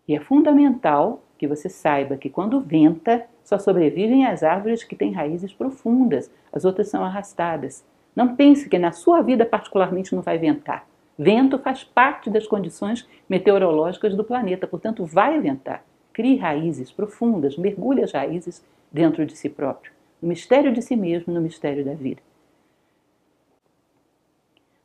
[0.08, 5.12] E é fundamental que você saiba que quando venta, só sobrevivem as árvores que têm
[5.12, 7.86] raízes profundas, as outras são arrastadas.
[8.16, 10.88] Não pense que na sua vida particularmente não vai ventar.
[11.16, 15.84] Vento faz parte das condições meteorológicas do planeta, portanto vai ventar.
[16.12, 21.32] crie raízes profundas, mergulhe as raízes dentro de si próprio, no mistério de si mesmo,
[21.32, 22.20] no mistério da vida.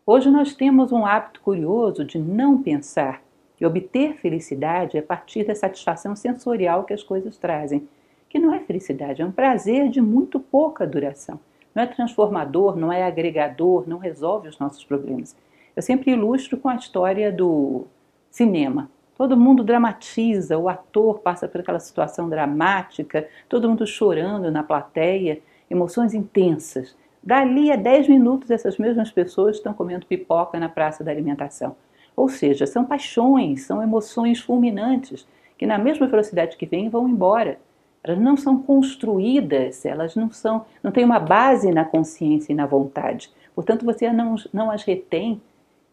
[0.03, 3.21] Hoje nós temos um hábito curioso de não pensar
[3.59, 7.87] e obter felicidade a partir da satisfação sensorial que as coisas trazem,
[8.27, 11.39] que não é felicidade, é um prazer de muito pouca duração.
[11.75, 15.35] Não é transformador, não é agregador, não resolve os nossos problemas.
[15.75, 17.85] Eu sempre ilustro com a história do
[18.31, 18.89] cinema.
[19.15, 25.39] Todo mundo dramatiza, o ator passa por aquela situação dramática, todo mundo chorando na plateia,
[25.69, 26.95] emoções intensas.
[27.23, 31.75] Dali a 10 minutos, essas mesmas pessoas estão comendo pipoca na praça da alimentação.
[32.15, 37.59] Ou seja, são paixões, são emoções fulminantes que, na mesma velocidade que vêm, vão embora.
[38.03, 42.65] Elas não são construídas, elas não são, não têm uma base na consciência e na
[42.65, 43.29] vontade.
[43.53, 45.39] Portanto, você não, não as retém,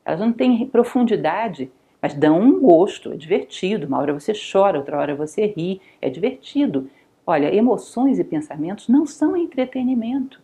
[0.06, 3.86] elas não têm profundidade, mas dão um gosto, é divertido.
[3.86, 6.88] Uma hora você chora, outra hora você ri, é divertido.
[7.26, 10.40] Olha, emoções e pensamentos não são entretenimento.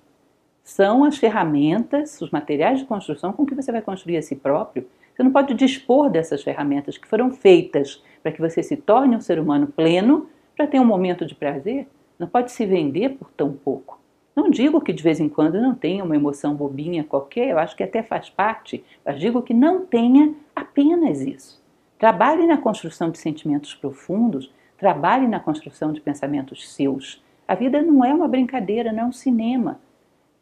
[0.65, 4.89] São as ferramentas, os materiais de construção com que você vai construir a si próprio.
[5.15, 9.21] Você não pode dispor dessas ferramentas que foram feitas para que você se torne um
[9.21, 11.87] ser humano pleno, para ter um momento de prazer.
[12.19, 14.01] Não pode se vender por tão pouco.
[14.35, 17.77] Não digo que de vez em quando não tenha uma emoção bobinha qualquer, eu acho
[17.77, 21.63] que até faz parte, mas digo que não tenha apenas isso.
[21.99, 27.23] Trabalhe na construção de sentimentos profundos, trabalhe na construção de pensamentos seus.
[27.47, 29.79] A vida não é uma brincadeira, não é um cinema.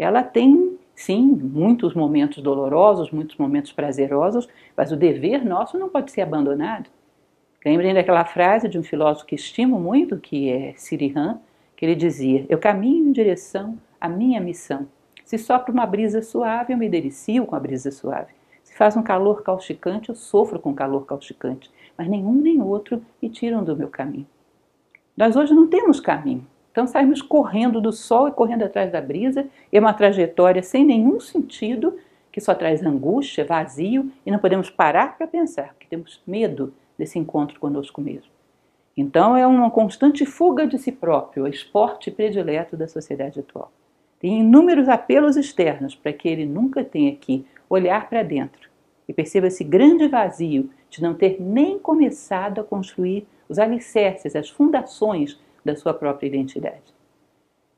[0.03, 6.11] Ela tem, sim, muitos momentos dolorosos, muitos momentos prazerosos, mas o dever nosso não pode
[6.11, 6.91] ser abandonado.
[7.65, 11.41] Lembrem daquela frase de um filósofo que estimo muito, que é Sirihan,
[11.77, 14.89] que ele dizia: Eu caminho em direção à minha missão.
[15.25, 18.33] Se sopra uma brisa suave, eu me delicio com a brisa suave.
[18.65, 21.71] Se faz um calor causticante, eu sofro com calor causticante.
[21.97, 24.27] Mas nenhum nem outro me tiram do meu caminho.
[25.17, 26.47] Nós hoje não temos caminho.
[26.73, 31.21] Então saímos correndo do sol e correndo atrás da brisa, é uma trajetória sem nenhum
[31.21, 31.99] sentido,
[32.33, 37.19] que só traz angústia, vazio, e não podemos parar para pensar, porque temos medo desse
[37.19, 38.33] encontro conosco mesmo.
[38.97, 43.71] Então é uma constante fuga de si próprio, o esporte predileto da sociedade atual.
[44.19, 48.71] Tem inúmeros apelos externos para que ele nunca tenha que olhar para dentro
[49.09, 54.49] e perceba esse grande vazio de não ter nem começado a construir os alicerces, as
[54.49, 56.95] fundações da sua própria identidade.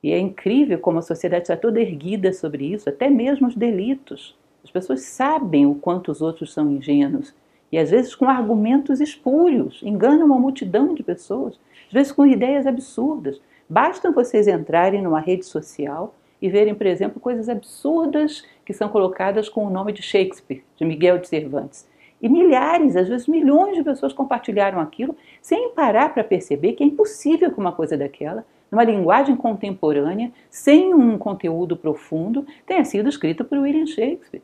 [0.03, 4.37] E é incrível como a sociedade está toda erguida sobre isso, até mesmo os delitos.
[4.63, 7.35] As pessoas sabem o quanto os outros são ingênuos
[7.75, 12.67] e às vezes com argumentos espúrios, enganam uma multidão de pessoas, às vezes com ideias
[12.67, 13.41] absurdas.
[13.69, 19.49] Basta vocês entrarem numa rede social e verem, por exemplo, coisas absurdas que são colocadas
[19.49, 21.89] com o nome de Shakespeare, de Miguel de Cervantes.
[22.25, 26.87] E milhares, às vezes milhões de pessoas compartilharam aquilo sem parar para perceber que é
[26.87, 33.45] impossível que uma coisa daquela, numa linguagem contemporânea, sem um conteúdo profundo, tenha sido escrita
[33.45, 34.43] por William Shakespeare.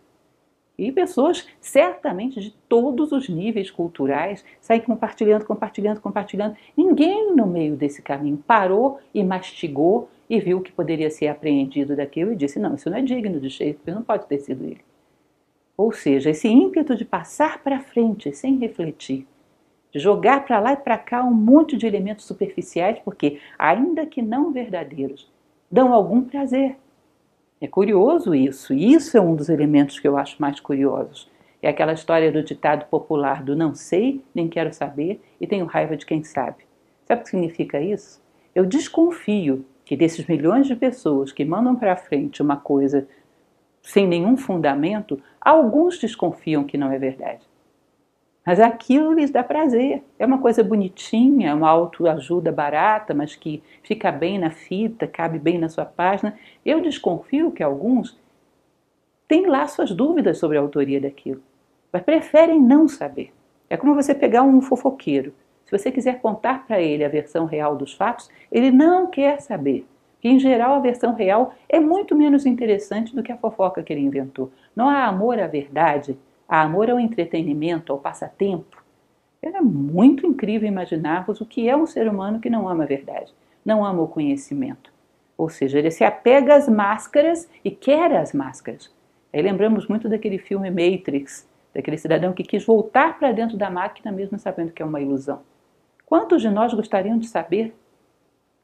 [0.77, 6.57] E pessoas, certamente, de todos os níveis culturais, saem compartilhando, compartilhando, compartilhando.
[6.77, 12.33] Ninguém no meio desse caminho parou e mastigou e viu que poderia ser apreendido daquilo
[12.33, 14.90] e disse: não, isso não é digno de Shakespeare, não pode ter sido ele.
[15.81, 19.27] Ou seja, esse ímpeto de passar para frente sem refletir,
[19.91, 24.21] de jogar para lá e para cá um monte de elementos superficiais, porque, ainda que
[24.21, 25.33] não verdadeiros,
[25.71, 26.77] dão algum prazer,
[27.63, 31.31] é curioso isso, e isso é um dos elementos que eu acho mais curiosos.
[31.63, 35.97] É aquela história do ditado popular do não sei, nem quero saber e tenho raiva
[35.97, 36.59] de quem sabe.
[37.07, 38.23] Sabe o que significa isso?
[38.55, 43.09] Eu desconfio que desses milhões de pessoas que mandam para frente uma coisa
[43.83, 47.49] sem nenhum fundamento, alguns desconfiam que não é verdade.
[48.45, 50.03] Mas aquilo lhes dá prazer.
[50.19, 55.59] É uma coisa bonitinha, uma autoajuda barata, mas que fica bem na fita, cabe bem
[55.59, 56.37] na sua página.
[56.65, 58.19] Eu desconfio que alguns
[59.29, 61.43] têm lá suas dúvidas sobre a autoria daquilo,
[61.93, 63.33] mas preferem não saber.
[63.69, 65.33] É como você pegar um fofoqueiro.
[65.65, 69.87] Se você quiser contar para ele a versão real dos fatos, ele não quer saber.
[70.21, 73.93] Que em geral a versão real é muito menos interessante do que a fofoca que
[73.93, 74.51] ele inventou.
[74.77, 76.19] Não há amor à verdade
[76.51, 78.83] a amor ao entretenimento, ao passatempo.
[79.41, 83.33] É muito incrível imaginarmos o que é um ser humano que não ama a verdade,
[83.65, 84.93] não ama o conhecimento.
[85.39, 88.93] Ou seja, ele se apega às máscaras e quer as máscaras.
[89.33, 94.11] Aí lembramos muito daquele filme Matrix, daquele cidadão que quis voltar para dentro da máquina
[94.11, 95.41] mesmo sabendo que é uma ilusão.
[96.05, 97.73] Quantos de nós gostariam de saber?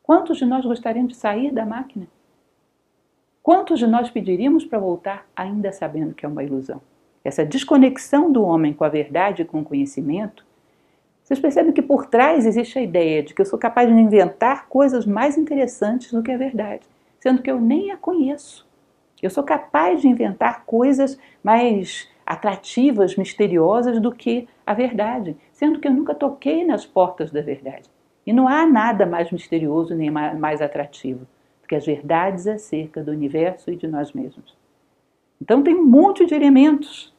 [0.07, 2.07] Quantos de nós gostariam de sair da máquina?
[3.43, 6.81] Quantos de nós pediríamos para voltar ainda sabendo que é uma ilusão?
[7.29, 10.47] essa desconexão do homem com a verdade e com o conhecimento,
[11.23, 14.69] Vocês percebem que por trás existe a ideia de que eu sou capaz de inventar
[14.69, 16.87] coisas mais interessantes do que a verdade,
[17.19, 18.65] sendo que eu nem a conheço.
[19.21, 25.89] Eu sou capaz de inventar coisas mais atrativas, misteriosas do que a verdade, sendo que
[25.89, 27.91] eu nunca toquei nas portas da verdade.
[28.27, 31.21] E não há nada mais misterioso nem mais atrativo
[31.63, 34.57] do que as verdades acerca do universo e de nós mesmos.
[35.41, 37.15] Então tem um monte de elementos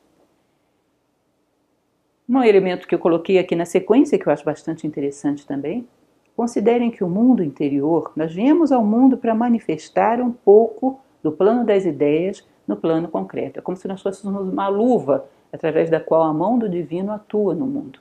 [2.30, 5.88] um elemento que eu coloquei aqui na sequência, que eu acho bastante interessante também.
[6.36, 11.66] Considerem que o mundo interior, nós viemos ao mundo para manifestar um pouco do plano
[11.66, 13.60] das ideias no plano concreto.
[13.60, 17.56] É como se nós fôssemos uma luva através da qual a mão do divino atua
[17.56, 18.00] no mundo.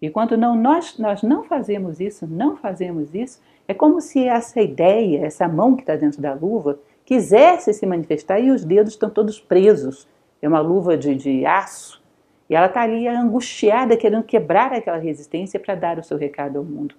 [0.00, 4.60] E quando não, nós, nós não fazemos isso, não fazemos isso, é como se essa
[4.60, 9.10] ideia, essa mão que está dentro da luva, quisesse se manifestar e os dedos estão
[9.10, 10.08] todos presos.
[10.40, 12.00] É uma luva de, de aço
[12.48, 16.96] e ela estaria angustiada, querendo quebrar aquela resistência para dar o seu recado ao mundo.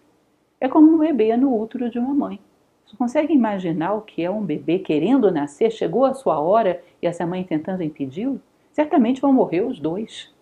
[0.61, 2.39] É como um bebê no útero de uma mãe.
[2.85, 7.07] Você consegue imaginar o que é um bebê querendo nascer, chegou a sua hora e
[7.07, 8.39] essa mãe tentando impedi-lo?
[8.71, 10.33] Certamente vão morrer os dois.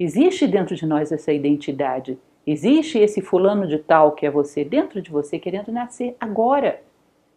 [0.00, 2.18] Existe dentro de nós essa identidade.
[2.46, 6.82] Existe esse fulano de tal que é você dentro de você querendo nascer agora.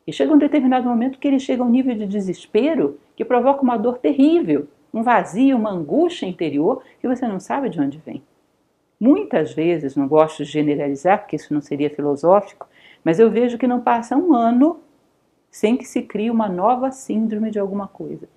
[0.08, 3.62] E chega um determinado momento que ele chega a um nível de desespero que provoca
[3.62, 8.22] uma dor terrível um vazio, uma angústia interior que você não sabe de onde vem.
[9.00, 12.70] Muitas vezes, não gosto de generalizar, porque isso não seria filosófico,
[13.04, 14.80] mas eu vejo que não passa um ano
[15.50, 18.30] sem que se crie uma nova síndrome de alguma coisa.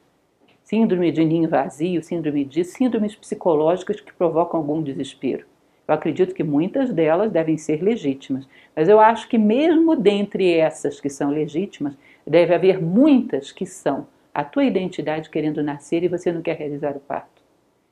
[0.66, 5.46] Síndrome de ninho vazio, síndrome de síndromes psicológicas que provocam algum desespero.
[5.86, 11.00] Eu acredito que muitas delas devem ser legítimas, mas eu acho que mesmo dentre essas
[11.00, 16.32] que são legítimas, deve haver muitas que são a tua identidade querendo nascer e você
[16.32, 17.40] não quer realizar o parto.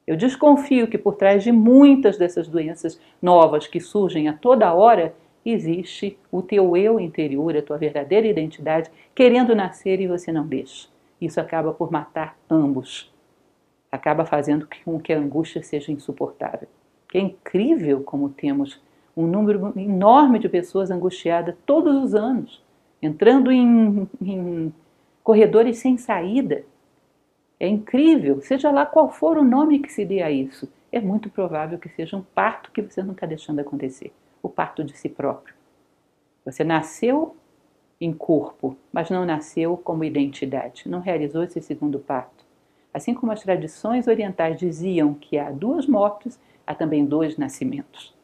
[0.05, 5.15] Eu desconfio que por trás de muitas dessas doenças novas que surgem a toda hora,
[5.47, 10.93] existe o teu eu interior, a tua verdadeira identidade, querendo nascer e você não deixa.
[11.21, 13.13] Isso acaba por matar ambos.
[13.91, 16.69] Acaba fazendo com que a angústia seja insuportável.
[17.09, 18.83] Que é incrível como temos
[19.17, 22.63] um número enorme de pessoas angustiadas todos os anos,
[23.01, 24.75] entrando em, em
[25.23, 26.65] corredores sem saída.
[27.61, 31.31] É incrível, seja lá qual for o nome que se dê a isso, é muito
[31.31, 35.09] provável que seja um parto que você não está deixando acontecer o parto de si
[35.09, 35.55] próprio.
[36.45, 37.35] Você nasceu
[38.05, 42.45] em corpo, mas não nasceu como identidade, não realizou esse segundo parto.
[42.93, 48.15] Assim como as tradições orientais diziam que há duas mortes, há também dois nascimentos.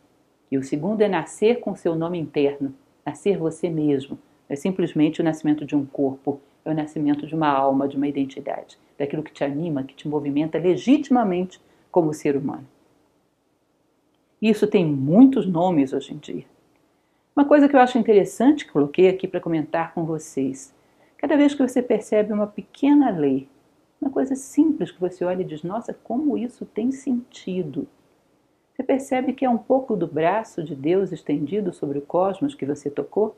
[0.50, 5.24] E o segundo é nascer com seu nome interno, nascer você mesmo, é simplesmente o
[5.24, 9.32] nascimento de um corpo é o nascimento de uma alma, de uma identidade, daquilo que
[9.32, 12.66] te anima, que te movimenta legitimamente como ser humano.
[14.42, 16.44] Isso tem muitos nomes hoje em dia.
[17.34, 20.74] Uma coisa que eu acho interessante, que coloquei aqui para comentar com vocês:
[21.16, 23.48] cada vez que você percebe uma pequena lei,
[24.00, 27.86] uma coisa simples que você olha e diz, nossa, como isso tem sentido.
[28.72, 32.64] Você percebe que é um pouco do braço de Deus estendido sobre o cosmos que
[32.64, 33.36] você tocou?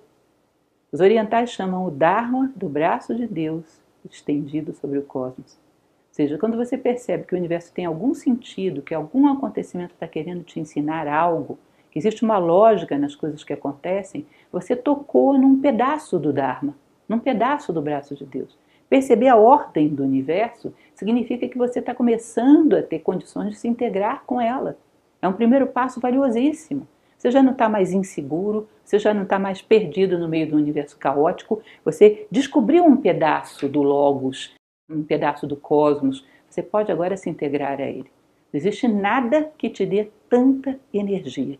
[0.92, 5.54] Os orientais chamam o Dharma do braço de Deus estendido sobre o cosmos.
[5.54, 10.06] Ou seja, quando você percebe que o universo tem algum sentido, que algum acontecimento está
[10.06, 11.58] querendo te ensinar algo,
[11.92, 16.74] que existe uma lógica nas coisas que acontecem, você tocou num pedaço do Dharma,
[17.06, 18.58] num pedaço do braço de Deus.
[18.88, 23.68] Perceber a ordem do universo significa que você está começando a ter condições de se
[23.68, 24.78] integrar com ela.
[25.20, 26.88] É um primeiro passo valiosíssimo.
[27.18, 30.56] Você já não está mais inseguro, você já não está mais perdido no meio do
[30.56, 34.54] universo caótico, você descobriu um pedaço do Logos,
[34.90, 38.10] um pedaço do cosmos, você pode agora se integrar a ele.
[38.52, 41.58] Não existe nada que te dê tanta energia.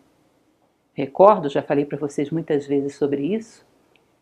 [0.94, 3.64] Recordo, já falei para vocês muitas vezes sobre isso,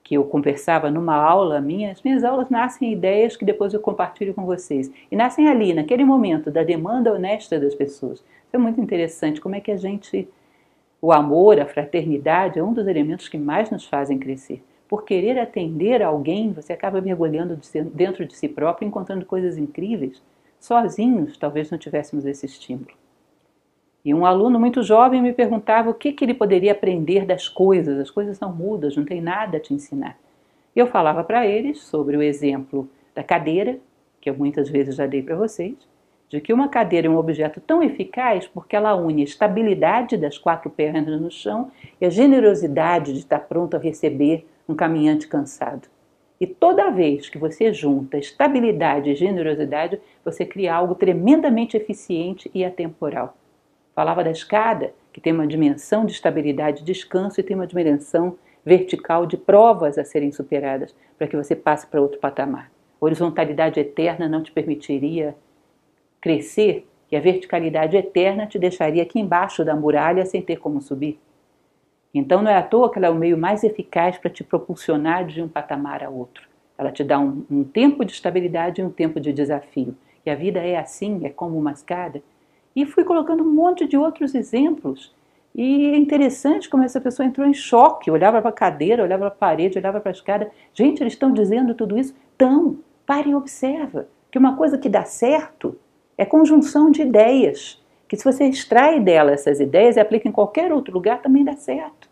[0.05, 4.35] que eu conversava numa aula minha, as minhas aulas nascem ideias que depois eu compartilho
[4.35, 4.91] com vocês.
[5.11, 8.19] E nascem ali, naquele momento da demanda honesta das pessoas.
[8.21, 10.29] Isso é muito interessante, como é que a gente
[11.03, 14.63] o amor, a fraternidade é um dos elementos que mais nos fazem crescer.
[14.87, 17.59] Por querer atender alguém, você acaba mergulhando
[17.95, 20.23] dentro de si próprio, encontrando coisas incríveis.
[20.59, 22.91] Sozinhos, talvez não tivéssemos esse estímulo.
[24.05, 27.99] E um aluno muito jovem me perguntava o que, que ele poderia aprender das coisas.
[27.99, 30.19] As coisas são mudas, não tem nada a te ensinar.
[30.75, 33.79] E eu falava para eles sobre o exemplo da cadeira,
[34.21, 35.75] que eu muitas vezes já dei para vocês,
[36.29, 40.39] de que uma cadeira é um objeto tão eficaz porque ela une a estabilidade das
[40.39, 45.89] quatro pernas no chão e a generosidade de estar pronto a receber um caminhante cansado.
[46.41, 52.65] E toda vez que você junta estabilidade e generosidade, você cria algo tremendamente eficiente e
[52.65, 53.37] atemporal.
[53.95, 59.27] Falava da escada, que tem uma dimensão de estabilidade, descanso e tem uma dimensão vertical
[59.27, 62.71] de provas a serem superadas para que você passe para outro patamar.
[63.01, 65.35] A horizontalidade eterna não te permitiria
[66.21, 71.19] crescer e a verticalidade eterna te deixaria aqui embaixo da muralha sem ter como subir.
[72.13, 75.25] Então não é à toa que ela é o meio mais eficaz para te propulsionar
[75.27, 76.49] de um patamar a outro.
[76.77, 79.97] Ela te dá um, um tempo de estabilidade e um tempo de desafio.
[80.25, 82.23] E a vida é assim, é como uma escada.
[82.75, 85.15] E fui colocando um monte de outros exemplos.
[85.55, 89.35] E é interessante como essa pessoa entrou em choque, olhava para a cadeira, olhava para
[89.35, 90.51] a parede, olhava para a escada.
[90.73, 92.15] Gente, eles estão dizendo tudo isso?
[92.37, 95.77] Então, pare e observa que uma coisa que dá certo
[96.17, 97.83] é conjunção de ideias.
[98.09, 101.55] Que se você extrai dela essas ideias e aplica em qualquer outro lugar, também dá
[101.57, 102.09] certo.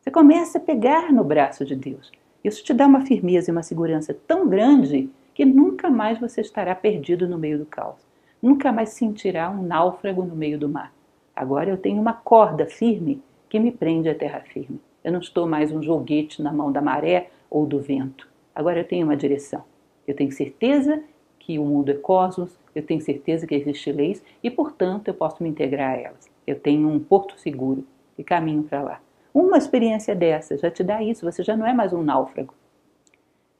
[0.00, 2.10] Você começa a pegar no braço de Deus.
[2.42, 6.74] Isso te dá uma firmeza e uma segurança tão grande que nunca mais você estará
[6.74, 8.07] perdido no meio do caos.
[8.40, 10.92] Nunca mais sentirá um náufrago no meio do mar.
[11.34, 14.80] Agora eu tenho uma corda firme que me prende à terra firme.
[15.02, 18.28] Eu não estou mais um joguete na mão da maré ou do vento.
[18.54, 19.64] Agora eu tenho uma direção.
[20.06, 21.02] Eu tenho certeza
[21.38, 25.42] que o mundo é cosmos, eu tenho certeza que existem leis e, portanto, eu posso
[25.42, 26.30] me integrar a elas.
[26.46, 27.84] Eu tenho um porto seguro
[28.16, 29.00] e caminho para lá.
[29.32, 32.54] Uma experiência dessa já te dá isso, você já não é mais um náufrago.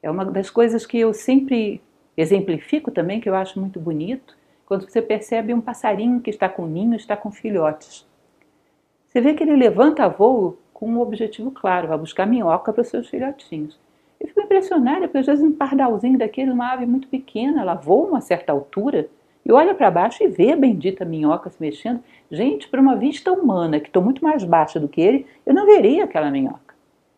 [0.01, 1.81] É uma das coisas que eu sempre
[2.15, 4.37] exemplifico também, que eu acho muito bonito,
[4.69, 8.07] quando você percebe um passarinho que está com ninho, está com filhotes.
[9.07, 12.87] Você vê que ele levanta voo com um objetivo claro, vai buscar minhoca para os
[12.87, 13.79] seus filhotinhos.
[14.21, 18.09] Eu fico impressionada, porque às vezes um pardalzinho daquele, uma ave muito pequena, ela voa
[18.09, 19.09] uma certa altura
[19.43, 22.03] e olha para baixo e vê a bendita minhoca se mexendo.
[22.29, 25.65] Gente, para uma vista humana, que estou muito mais baixa do que ele, eu não
[25.65, 26.75] veria aquela minhoca.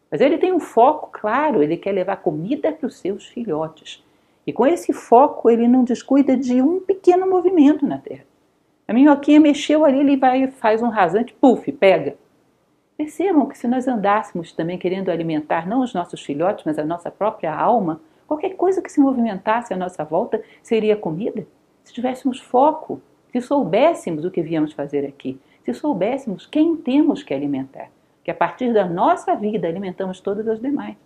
[0.10, 4.02] Mas ele tem um foco claro, ele quer levar comida para os seus filhotes.
[4.46, 8.26] E com esse foco, ele não descuida de um pequeno movimento na Terra.
[8.88, 12.16] A minhoquinha mexeu ali, ele vai faz um rasante, puf, pega.
[12.98, 17.10] Percebam que se nós andássemos também querendo alimentar não os nossos filhotes, mas a nossa
[17.10, 21.46] própria alma, qualquer coisa que se movimentasse à nossa volta seria comida.
[21.84, 27.34] Se tivéssemos foco, se soubéssemos o que viemos fazer aqui, se soubéssemos quem temos que
[27.34, 27.90] alimentar,
[28.24, 30.98] que a partir da nossa vida alimentamos todas as demais.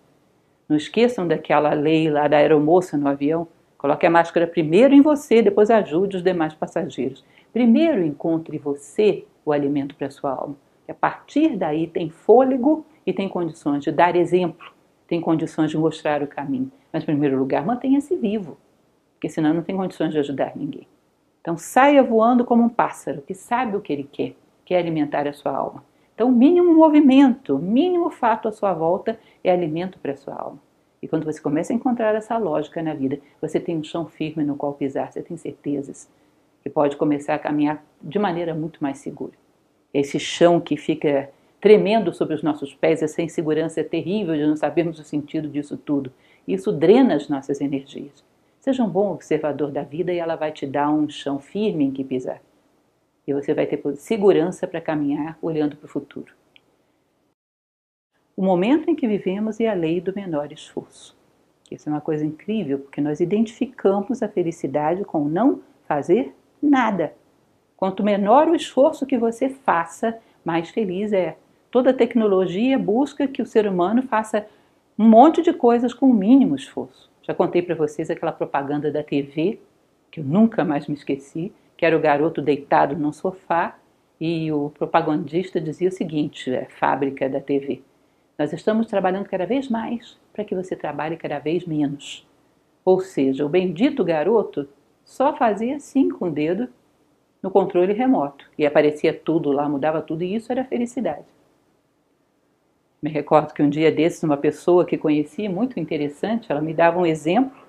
[0.68, 3.48] Não esqueçam daquela lei lá da aeromoça no avião.
[3.78, 7.24] Coloque a máscara primeiro em você, depois ajude os demais passageiros.
[7.54, 10.56] Primeiro encontre você o alimento para sua alma.
[10.88, 14.72] E a partir daí tem fôlego e tem condições de dar exemplo,
[15.08, 16.72] tem condições de mostrar o caminho.
[16.92, 18.58] Mas, em primeiro lugar, mantenha-se vivo,
[19.14, 20.88] porque senão não tem condições de ajudar ninguém.
[21.42, 25.28] Então, saia voando como um pássaro que sabe o que ele quer, que é alimentar
[25.28, 25.84] a sua alma.
[26.16, 30.60] Então, mínimo movimento, mínimo fato à sua volta é alimento para a sua alma.
[31.02, 34.42] E quando você começa a encontrar essa lógica na vida, você tem um chão firme
[34.42, 36.10] no qual pisar, você tem certezas
[36.64, 39.34] que pode começar a caminhar de maneira muito mais segura.
[39.94, 44.56] Esse chão que fica tremendo sobre os nossos pés, essa insegurança é terrível de não
[44.56, 46.12] sabermos o sentido disso tudo.
[46.48, 48.24] Isso drena as nossas energias.
[48.62, 51.92] Seja um bom observador da vida e ela vai te dar um chão firme em
[51.92, 52.42] que pisar
[53.28, 56.34] e você vai ter segurança para caminhar olhando para o futuro.
[58.36, 61.16] O momento em que vivemos é a lei do menor esforço.
[61.72, 67.14] Isso é uma coisa incrível, porque nós identificamos a felicidade com não fazer nada.
[67.78, 71.38] Quanto menor o esforço que você faça, mais feliz é.
[71.72, 74.46] Toda tecnologia busca que o ser humano faça
[74.98, 77.10] um monte de coisas com o mínimo esforço.
[77.22, 79.60] Já contei para vocês aquela propaganda da TV,
[80.12, 83.78] que eu nunca mais me esqueci, que era o garoto deitado num sofá
[84.20, 87.82] e o propagandista dizia o seguinte, é fábrica da TV,
[88.38, 92.28] nós estamos trabalhando cada vez mais para que você trabalhe cada vez menos.
[92.84, 94.68] Ou seja, o bendito garoto
[95.04, 96.68] só fazia assim com o dedo
[97.42, 101.26] no controle remoto e aparecia tudo lá, mudava tudo e isso era felicidade.
[103.02, 107.00] Me recordo que um dia desses uma pessoa que conheci, muito interessante, ela me dava
[107.00, 107.65] um exemplo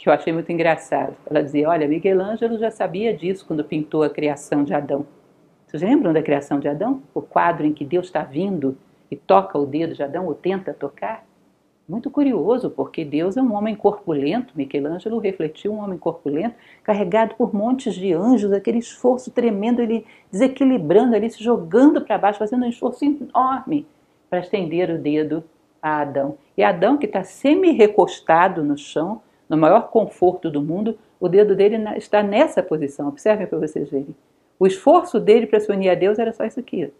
[0.00, 1.14] que eu achei muito engraçado.
[1.26, 5.06] Ela dizia: Olha, Miguel Ângelo já sabia disso quando pintou a criação de Adão.
[5.66, 7.02] Vocês lembram da criação de Adão?
[7.14, 8.78] O quadro em que Deus está vindo
[9.10, 11.26] e toca o dedo de Adão, ou tenta tocar?
[11.86, 17.52] Muito curioso, porque Deus é um homem corpulento, Michelangelo refletiu um homem corpulento, carregado por
[17.52, 22.68] montes de anjos, aquele esforço tremendo, ele desequilibrando ali, se jogando para baixo, fazendo um
[22.68, 23.86] esforço enorme
[24.30, 25.44] para estender o dedo
[25.82, 26.38] a Adão.
[26.56, 29.20] E Adão, que está semi-recostado no chão,
[29.50, 33.08] no maior conforto do mundo, o dedo dele está nessa posição.
[33.08, 34.14] Observem para vocês verem.
[34.60, 36.92] O esforço dele para se unir a Deus era só isso aqui.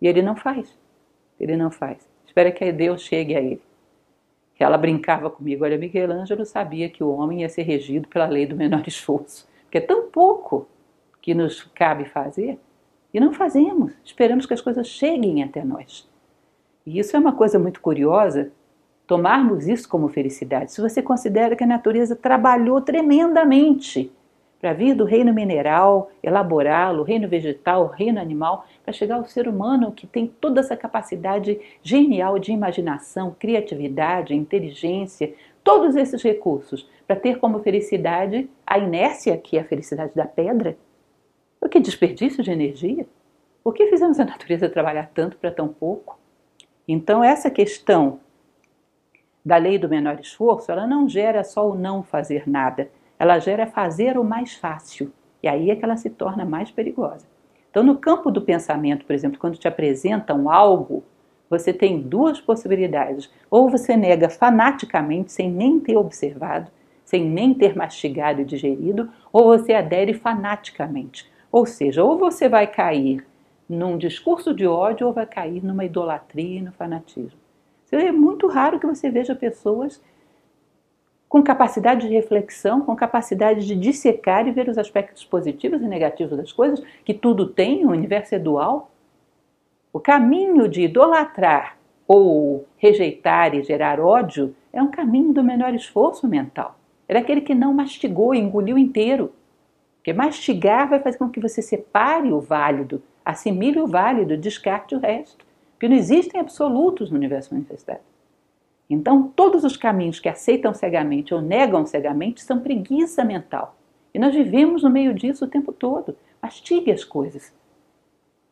[0.00, 0.72] E ele não faz.
[1.40, 2.08] Ele não faz.
[2.24, 3.60] Espera que Deus chegue a ele.
[4.60, 5.64] Ela brincava comigo.
[5.64, 9.48] Olha, Miguel Ângelo sabia que o homem ia ser regido pela lei do menor esforço.
[9.62, 10.68] Porque é tão pouco
[11.20, 12.58] que nos cabe fazer.
[13.12, 16.08] E não fazemos, esperamos que as coisas cheguem até nós.
[16.86, 18.52] E isso é uma coisa muito curiosa,
[19.10, 20.70] tomarmos isso como felicidade.
[20.70, 24.08] Se você considera que a natureza trabalhou tremendamente
[24.60, 29.90] para vir do reino mineral, elaborá-lo, reino vegetal, reino animal, para chegar ao ser humano
[29.90, 35.34] que tem toda essa capacidade genial de imaginação, criatividade, inteligência,
[35.64, 40.78] todos esses recursos, para ter como felicidade a inércia, que é a felicidade da pedra.
[41.60, 43.04] O que desperdício de energia?
[43.64, 46.16] Por que fizemos a natureza trabalhar tanto para tão pouco?
[46.86, 48.20] Então, essa questão
[49.50, 52.88] da lei do menor esforço, ela não gera só o não fazer nada,
[53.18, 55.12] ela gera fazer o mais fácil.
[55.42, 57.26] E aí é que ela se torna mais perigosa.
[57.68, 61.02] Então, no campo do pensamento, por exemplo, quando te apresentam algo,
[61.48, 63.28] você tem duas possibilidades.
[63.50, 66.70] Ou você nega fanaticamente, sem nem ter observado,
[67.04, 71.28] sem nem ter mastigado e digerido, ou você adere fanaticamente.
[71.50, 73.26] Ou seja, ou você vai cair
[73.68, 77.39] num discurso de ódio ou vai cair numa idolatria e no fanatismo.
[77.92, 80.00] É muito raro que você veja pessoas
[81.28, 86.36] com capacidade de reflexão, com capacidade de dissecar e ver os aspectos positivos e negativos
[86.36, 88.90] das coisas, que tudo tem, o universo é dual.
[89.92, 91.76] O caminho de idolatrar
[92.06, 96.76] ou rejeitar e gerar ódio é um caminho do menor esforço mental.
[97.08, 99.32] É aquele que não mastigou, engoliu inteiro.
[99.96, 104.98] Porque mastigar vai fazer com que você separe o válido, assimile o válido, descarte o
[104.98, 105.44] resto.
[105.80, 108.00] Porque não existem absolutos no universo manifestado.
[108.90, 113.74] Então, todos os caminhos que aceitam cegamente ou negam cegamente são preguiça mental.
[114.12, 116.14] E nós vivemos no meio disso o tempo todo.
[116.42, 117.50] Mastigue as coisas.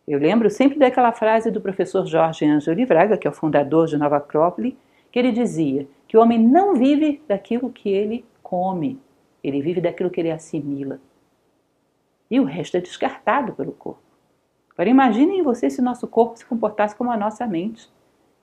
[0.07, 3.99] Eu lembro sempre daquela frase do professor Jorge Ângelo Livraga, que é o fundador de
[3.99, 4.79] Nova Acrópole,
[5.13, 8.99] que ele dizia que o homem não vive daquilo que ele come,
[9.45, 10.99] ele vive daquilo que ele assimila.
[12.31, 14.08] E o resto é descartado pelo corpo.
[14.79, 17.91] Agora imaginem você se nosso corpo se comportasse como a nossa mente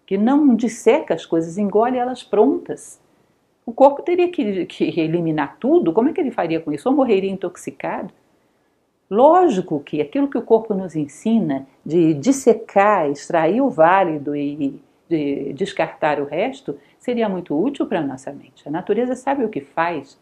[0.05, 3.01] que não disseca as coisas, engole elas prontas.
[3.65, 6.89] O corpo teria que, que eliminar tudo, como é que ele faria com isso?
[6.89, 8.13] Ou morreria intoxicado?
[9.09, 15.53] Lógico que aquilo que o corpo nos ensina de dissecar, extrair o válido e de
[15.53, 18.67] descartar o resto seria muito útil para a nossa mente.
[18.67, 20.19] A natureza sabe o que faz.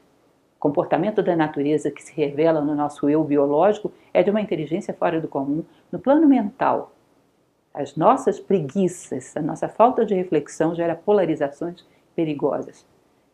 [0.64, 5.20] Comportamento da natureza que se revela no nosso eu biológico é de uma inteligência fora
[5.20, 5.66] do comum.
[5.92, 6.96] No plano mental,
[7.74, 11.86] as nossas preguiças, a nossa falta de reflexão gera polarizações
[12.16, 12.86] perigosas,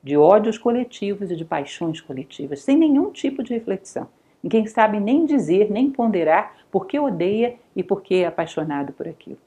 [0.01, 4.07] de ódios coletivos e de paixões coletivas, sem nenhum tipo de reflexão.
[4.41, 9.07] Ninguém sabe nem dizer, nem ponderar por que odeia e por que é apaixonado por
[9.07, 9.37] aquilo.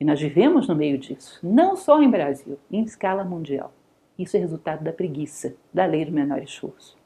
[0.00, 3.70] E nós vivemos no meio disso, não só em Brasil, em escala mundial.
[4.18, 7.01] Isso é resultado da preguiça, da lei do menor esforço.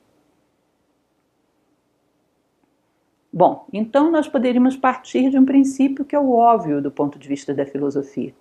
[3.38, 7.28] Bom, então nós poderíamos partir de um princípio que é o óbvio do ponto de
[7.28, 8.32] vista da filosofia.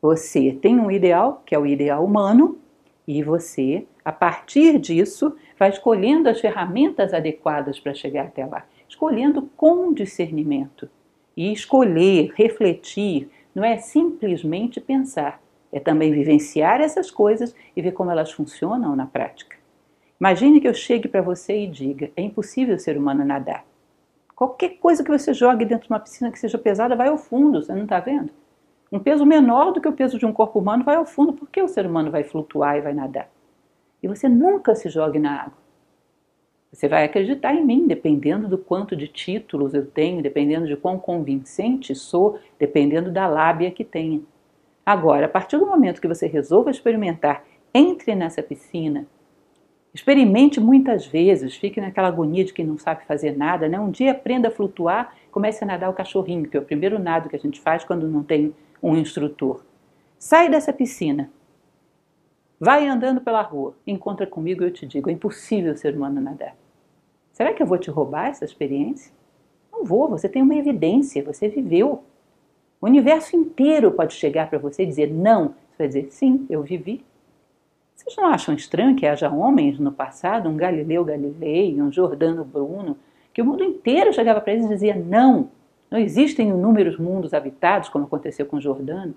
[0.00, 2.56] Você tem um ideal, que é o ideal humano,
[3.04, 9.50] e você, a partir disso, vai escolhendo as ferramentas adequadas para chegar até lá, escolhendo
[9.56, 10.88] com discernimento.
[11.36, 18.12] E escolher, refletir, não é simplesmente pensar, é também vivenciar essas coisas e ver como
[18.12, 19.56] elas funcionam na prática.
[20.20, 23.66] Imagine que eu chegue para você e diga: é impossível o ser humano nadar.
[24.38, 27.60] Qualquer coisa que você jogue dentro de uma piscina que seja pesada vai ao fundo,
[27.60, 28.30] você não está vendo?
[28.92, 31.60] Um peso menor do que o peso de um corpo humano vai ao fundo, porque
[31.60, 33.28] o ser humano vai flutuar e vai nadar.
[34.00, 35.58] E você nunca se jogue na água.
[36.72, 41.00] Você vai acreditar em mim, dependendo do quanto de títulos eu tenho, dependendo de quão
[41.00, 44.20] convincente sou, dependendo da lábia que tenha.
[44.86, 49.04] Agora, a partir do momento que você resolva experimentar, entre nessa piscina,
[49.92, 53.80] Experimente muitas vezes, fique naquela agonia de que não sabe fazer nada, né?
[53.80, 57.28] Um dia aprenda a flutuar, comece a nadar o cachorrinho, que é o primeiro nado
[57.28, 59.62] que a gente faz quando não tem um instrutor.
[60.18, 61.30] Sai dessa piscina.
[62.60, 66.56] Vai andando pela rua, encontra comigo e eu te digo, é impossível ser humano nadar.
[67.32, 69.12] Será que eu vou te roubar essa experiência?
[69.72, 72.02] Não vou, você tem uma evidência, você viveu.
[72.80, 75.54] O universo inteiro pode chegar para você e dizer não.
[75.70, 77.04] Você vai dizer, sim, eu vivi.
[78.08, 82.96] Vocês não acham estranho que haja homens no passado, um Galileu Galilei, um Jordano Bruno,
[83.34, 85.50] que o mundo inteiro chegava para eles e dizia: não,
[85.90, 89.14] não existem inúmeros mundos habitados, como aconteceu com Jordano.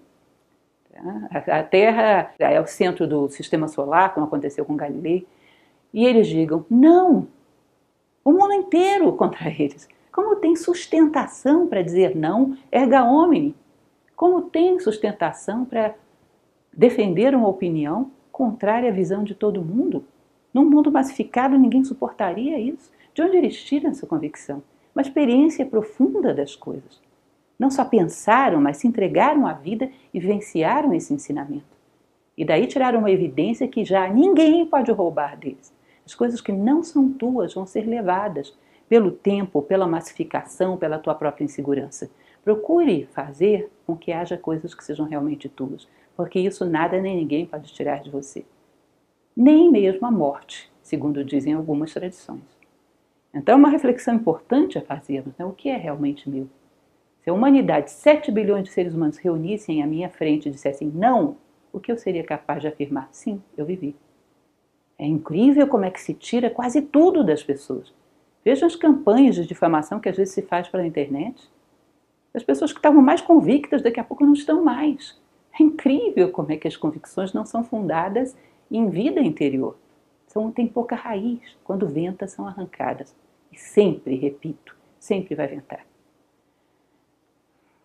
[0.92, 1.58] Tá?
[1.60, 5.26] A Terra é o centro do sistema solar, como aconteceu com Galilei.
[5.94, 7.30] E eles digam: não,
[8.26, 9.88] o mundo inteiro contra eles.
[10.12, 13.56] Como tem sustentação para dizer não, erga homem?
[14.18, 15.96] Como tem sustentação para
[16.74, 18.12] defender uma opinião
[18.42, 20.04] contrária à visão de todo mundo?
[20.52, 22.92] Num mundo massificado, ninguém suportaria isso.
[23.14, 24.64] De onde eles tiram essa convicção?
[24.96, 27.00] Uma experiência profunda das coisas.
[27.60, 31.78] não só pensaram, mas se entregaram à vida e vivenciaram esse ensinamento.
[32.36, 35.72] E daí tiraram uma evidência que já ninguém pode roubar deles.
[36.04, 38.58] As coisas que não são tuas vão ser levadas
[38.90, 42.10] pelo tempo, pela massificação, pela tua própria insegurança.
[42.44, 47.46] Procure fazer com que haja coisas que sejam realmente tuas, porque isso nada nem ninguém
[47.46, 48.46] pode tirar de você.
[49.36, 52.42] Nem mesmo a morte, segundo dizem algumas tradições.
[53.34, 55.46] Então, é uma reflexão importante a fazermos: né?
[55.46, 56.48] o que é realmente meu?
[57.22, 61.38] Se a humanidade, 7 bilhões de seres humanos, reunissem à minha frente e dissessem não,
[61.72, 63.08] o que eu seria capaz de afirmar?
[63.12, 63.96] Sim, eu vivi.
[64.98, 67.94] É incrível como é que se tira quase tudo das pessoas.
[68.44, 71.50] Vejam as campanhas de difamação que às vezes se faz pela internet.
[72.34, 75.20] As pessoas que estavam mais convictas daqui a pouco não estão mais.
[75.62, 78.36] É incrível como é que as convicções não são fundadas
[78.72, 79.78] em vida interior.
[80.26, 81.40] São, tem pouca raiz.
[81.64, 83.16] Quando venta, são arrancadas.
[83.52, 85.86] E sempre, repito, sempre vai ventar.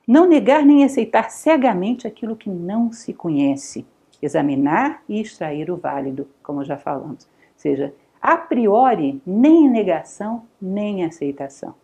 [0.08, 3.84] Não negar nem aceitar cegamente aquilo que não se conhece.
[4.22, 7.24] Examinar e extrair o válido, como já falamos.
[7.24, 11.74] Ou seja, a priori, nem negação, nem aceitação.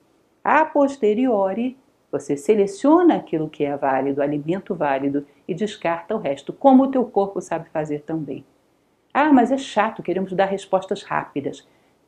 [0.43, 1.77] A posteriori,
[2.11, 7.05] você seleciona aquilo que é válido, alimento válido, e descarta o resto, como o teu
[7.05, 8.45] corpo sabe fazer também.
[9.13, 11.67] Ah, mas é chato, queremos dar respostas rápidas.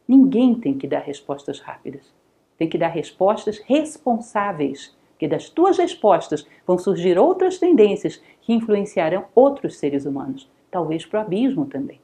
[0.09, 2.13] Ninguém tem que dar respostas rápidas.
[2.57, 9.27] Tem que dar respostas responsáveis que das tuas respostas vão surgir outras tendências que influenciarão
[9.35, 12.01] outros seres humanos, talvez para o abismo também.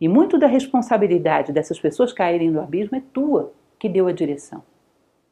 [0.00, 4.62] E muito da responsabilidade dessas pessoas caírem no abismo é tua, que deu a direção.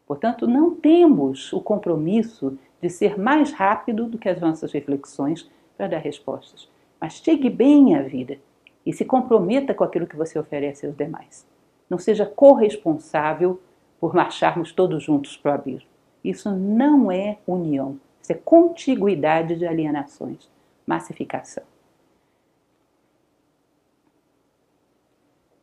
[0.06, 5.86] Portanto, não temos o compromisso de ser mais rápido do que as nossas reflexões para
[5.86, 6.68] dar respostas.
[7.00, 8.38] Mastigue bem a vida
[8.84, 11.46] e se comprometa com aquilo que você oferece aos demais.
[11.88, 13.60] Não seja corresponsável
[14.00, 15.88] por marcharmos todos juntos para o abismo.
[16.24, 20.48] Isso não é união, isso é contiguidade de alienações,
[20.84, 21.64] massificação.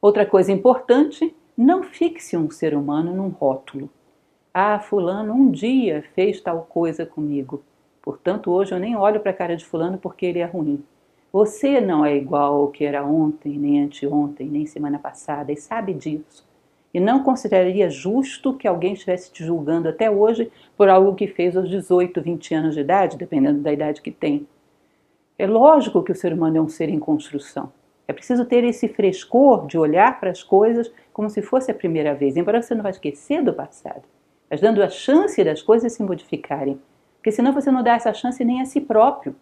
[0.01, 3.89] Outra coisa importante, não fixe um ser humano num rótulo.
[4.53, 7.63] Ah, fulano um dia fez tal coisa comigo.
[8.01, 10.83] Portanto, hoje eu nem olho para a cara de fulano porque ele é ruim.
[11.31, 15.93] Você não é igual ao que era ontem, nem anteontem, nem semana passada, e sabe
[15.93, 16.49] disso
[16.93, 21.55] e não consideraria justo que alguém estivesse te julgando até hoje por algo que fez
[21.55, 24.47] aos 18, 20 anos de idade, dependendo da idade que tem.
[25.37, 27.71] É lógico que o ser humano é um ser em construção.
[28.07, 32.15] É preciso ter esse frescor de olhar para as coisas como se fosse a primeira
[32.15, 34.01] vez, embora você não vá esquecer do passado,
[34.49, 36.79] mas dando a chance das coisas se modificarem,
[37.17, 39.35] porque senão você não dá essa chance nem a si próprio.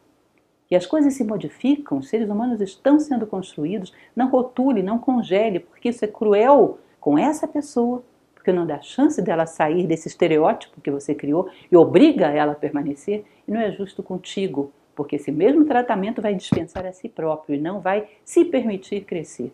[0.69, 5.61] E as coisas se modificam, os seres humanos estão sendo construídos, não rotule, não congele,
[5.61, 8.03] porque isso é cruel com essa pessoa,
[8.33, 12.55] porque não dá chance dela sair desse estereótipo que você criou e obriga ela a
[12.55, 17.55] permanecer, e não é justo contigo, porque esse mesmo tratamento vai dispensar a si próprio
[17.55, 19.53] e não vai se permitir crescer.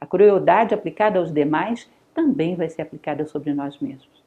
[0.00, 4.19] A crueldade aplicada aos demais também vai ser aplicada sobre nós mesmos.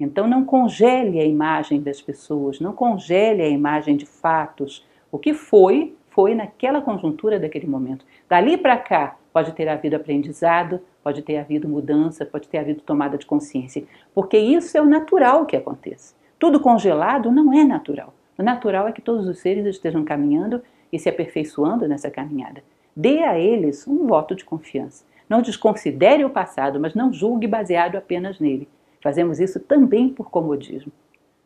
[0.00, 4.84] Então não congele a imagem das pessoas, não congele a imagem de fatos.
[5.12, 8.04] O que foi, foi naquela conjuntura daquele momento.
[8.26, 13.18] Dali para cá pode ter havido aprendizado, pode ter havido mudança, pode ter havido tomada
[13.18, 13.84] de consciência,
[14.14, 16.14] porque isso é o natural que aconteça.
[16.38, 18.14] Tudo congelado não é natural.
[18.38, 22.62] O natural é que todos os seres estejam caminhando e se aperfeiçoando nessa caminhada.
[22.96, 25.04] Dê a eles um voto de confiança.
[25.28, 28.66] Não desconsidere o passado, mas não julgue baseado apenas nele.
[29.02, 30.92] Fazemos isso também por comodismo.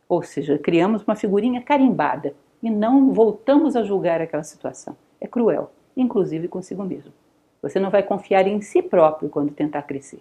[0.07, 4.95] Ou seja, criamos uma figurinha carimbada e não voltamos a julgar aquela situação.
[5.19, 7.11] É cruel, inclusive consigo mesmo.
[7.61, 10.19] Você não vai confiar em si próprio quando tentar crescer.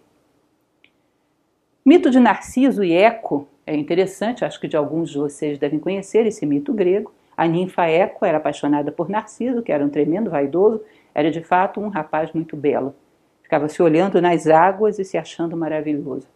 [1.84, 6.24] Mito de Narciso e Eco é interessante, acho que de alguns de vocês devem conhecer
[6.26, 7.12] esse mito grego.
[7.36, 10.80] A ninfa Eco era apaixonada por Narciso, que era um tremendo vaidoso,
[11.14, 12.94] era de fato um rapaz muito belo.
[13.42, 16.33] Ficava se olhando nas águas e se achando maravilhoso.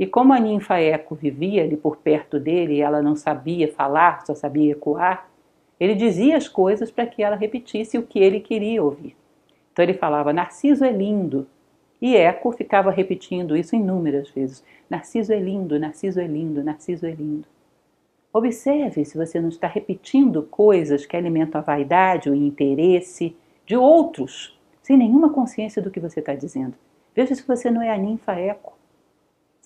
[0.00, 4.24] E como a ninfa Eco vivia ali por perto dele e ela não sabia falar,
[4.24, 5.28] só sabia ecoar,
[5.78, 9.14] ele dizia as coisas para que ela repetisse o que ele queria ouvir.
[9.70, 11.46] Então ele falava: Narciso é lindo.
[12.00, 17.10] E Eco ficava repetindo isso inúmeras vezes: Narciso é lindo, Narciso é lindo, Narciso é
[17.10, 17.46] lindo.
[18.32, 23.36] Observe se você não está repetindo coisas que alimentam a vaidade, o interesse
[23.66, 26.72] de outros, sem nenhuma consciência do que você está dizendo.
[27.14, 28.79] Veja se você não é a ninfa Eco,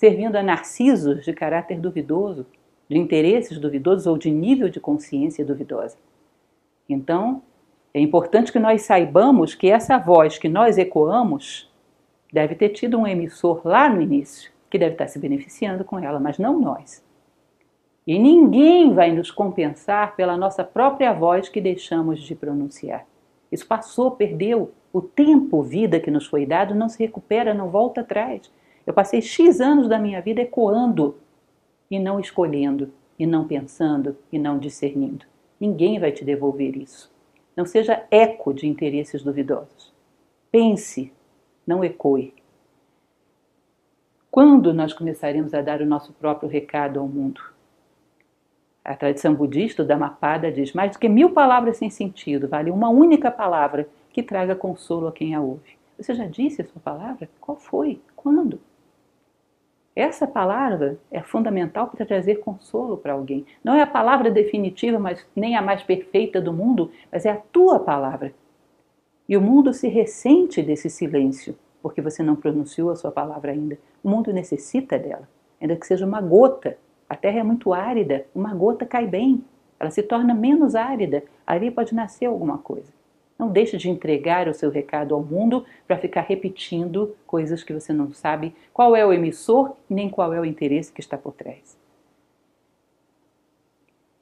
[0.05, 2.45] servindo a narcisos de caráter duvidoso,
[2.87, 5.97] de interesses duvidosos ou de nível de consciência duvidosa.
[6.87, 7.41] Então,
[7.95, 11.73] é importante que nós saibamos que essa voz que nós ecoamos
[12.31, 16.21] deve ter tido um emissor lá no início, que deve estar se beneficiando com ela,
[16.21, 17.03] mas não nós.
[18.07, 23.07] E ninguém vai nos compensar pela nossa própria voz que deixamos de pronunciar.
[23.51, 24.71] Isso passou, perdeu.
[24.93, 28.53] O tempo, vida que nos foi dado, não se recupera, não volta atrás.
[28.87, 31.17] Eu passei X anos da minha vida ecoando
[31.91, 35.25] e não escolhendo, e não pensando, e não discernindo.
[35.61, 37.13] Ninguém vai te devolver isso.
[37.57, 39.93] Não seja eco de interesses duvidosos.
[40.51, 41.13] Pense,
[41.67, 42.35] não ecoe.
[44.31, 47.41] Quando nós começaremos a dar o nosso próprio recado ao mundo?
[48.85, 52.89] A tradição budista, o Dhammapada, diz: mais do que mil palavras sem sentido, vale uma
[52.89, 55.79] única palavra que traga consolo a quem a ouve.
[55.97, 57.31] Você já disse a sua palavra?
[57.41, 58.01] Qual foi?
[58.17, 58.61] Quando?
[59.95, 63.47] Essa palavra é fundamental para trazer consolo para alguém.
[63.63, 67.37] Não é a palavra definitiva, mas nem a mais perfeita do mundo, mas é a
[67.37, 68.35] tua palavra.
[69.29, 73.79] E o mundo se ressente desse silêncio, porque você não pronunciou a sua palavra ainda.
[74.03, 75.29] O mundo necessita dela,
[75.61, 76.77] ainda que seja uma gota
[77.09, 79.45] a terra é muito árida, uma gota cai bem,
[79.79, 82.93] ela se torna menos árida, ali pode nascer alguma coisa.
[83.45, 87.93] Não deixe de entregar o seu recado ao mundo para ficar repetindo coisas que você
[87.93, 91.79] não sabe qual é o emissor nem qual é o interesse que está por trás.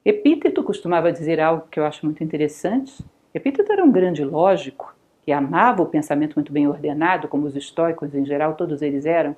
[0.03, 3.01] Epíteto costumava dizer algo que eu acho muito interessante.
[3.33, 8.13] Epíteto era um grande lógico que amava o pensamento muito bem ordenado, como os estoicos
[8.13, 9.33] em geral, todos eles eram.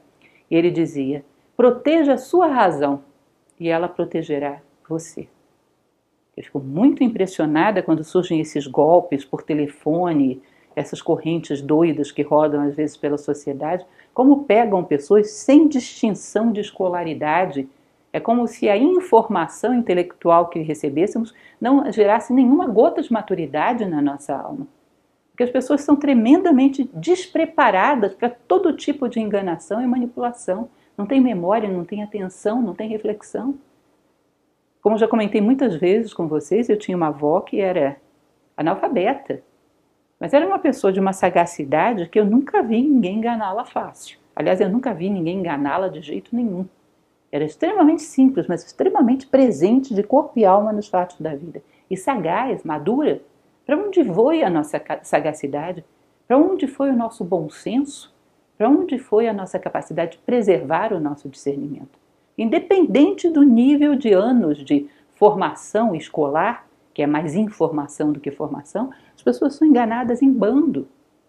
[0.49, 1.23] E ele dizia:
[1.55, 3.03] proteja a sua razão
[3.59, 4.59] e ela protegerá
[4.89, 5.27] você.
[6.35, 10.41] Eu fico muito impressionada quando surgem esses golpes por telefone,
[10.75, 16.61] essas correntes doidas que rodam às vezes pela sociedade, como pegam pessoas sem distinção de
[16.61, 17.67] escolaridade.
[18.11, 24.01] É como se a informação intelectual que recebêssemos não gerasse nenhuma gota de maturidade na
[24.01, 24.67] nossa alma.
[25.31, 31.19] Porque as pessoas são tremendamente despreparadas para todo tipo de enganação e manipulação não tem
[31.19, 33.55] memória, não tem atenção, não tem reflexão.
[34.85, 37.97] Como já comentei muitas vezes com vocês, eu tinha uma avó que era
[38.55, 39.41] analfabeta,
[40.19, 44.19] mas era uma pessoa de uma sagacidade que eu nunca vi ninguém enganá-la fácil.
[44.35, 46.67] Aliás, eu nunca vi ninguém enganá-la de jeito nenhum.
[47.31, 51.63] Era extremamente simples, mas extremamente presente de corpo e alma nos fatos da vida.
[51.89, 53.23] E sagaz, madura.
[53.65, 55.83] Para onde foi a nossa sagacidade?
[56.27, 58.13] Para onde foi o nosso bom senso?
[58.55, 62.04] Para onde foi a nossa capacidade de preservar o nosso discernimento?
[62.37, 68.91] Independente do nível de anos de formação escolar, que é mais informação do que formação,
[69.15, 70.87] as pessoas são enganadas em bando.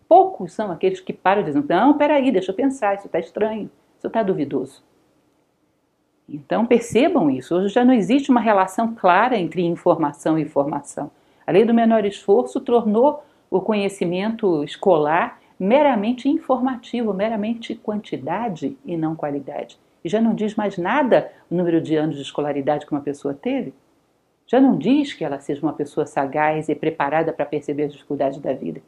[0.08, 3.70] Poucos são aqueles que param e dizem: Não, peraí, deixa eu pensar, isso está estranho,
[3.98, 4.82] isso está duvidoso.
[6.28, 7.54] Então percebam isso.
[7.54, 11.10] Hoje já não existe uma relação clara entre informação e formação.
[11.46, 19.14] A lei do menor esforço tornou o conhecimento escolar meramente informativo, meramente quantidade e não
[19.14, 19.78] qualidade.
[20.06, 23.34] E já não diz mais nada o número de anos de escolaridade que uma pessoa
[23.34, 23.74] teve.
[24.46, 28.38] Já não diz que ela seja uma pessoa sagaz e preparada para perceber as dificuldades
[28.38, 28.80] da vida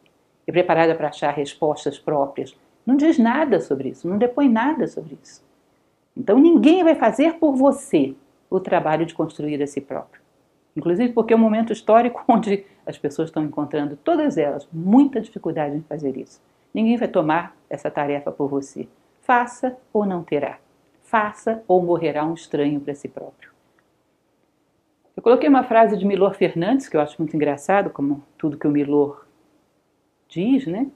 [0.47, 2.55] e preparada para achar respostas próprias.
[2.85, 5.43] Não diz nada sobre isso, não depõe nada sobre isso.
[6.15, 8.15] Então ninguém vai fazer por você
[8.49, 10.21] o trabalho de construir a si próprio.
[10.73, 15.75] Inclusive porque é um momento histórico onde as pessoas estão encontrando, todas elas, muita dificuldade
[15.75, 16.41] em fazer isso.
[16.73, 18.87] Ninguém vai tomar essa tarefa por você.
[19.19, 20.59] Faça ou não terá.
[21.09, 23.49] Faça ou morrerá um estranho para si próprio.
[25.17, 28.67] Eu coloquei uma frase de Milor Fernandes, que eu acho muito engraçado, como tudo que
[28.67, 29.25] o Milor
[30.27, 30.87] diz, né?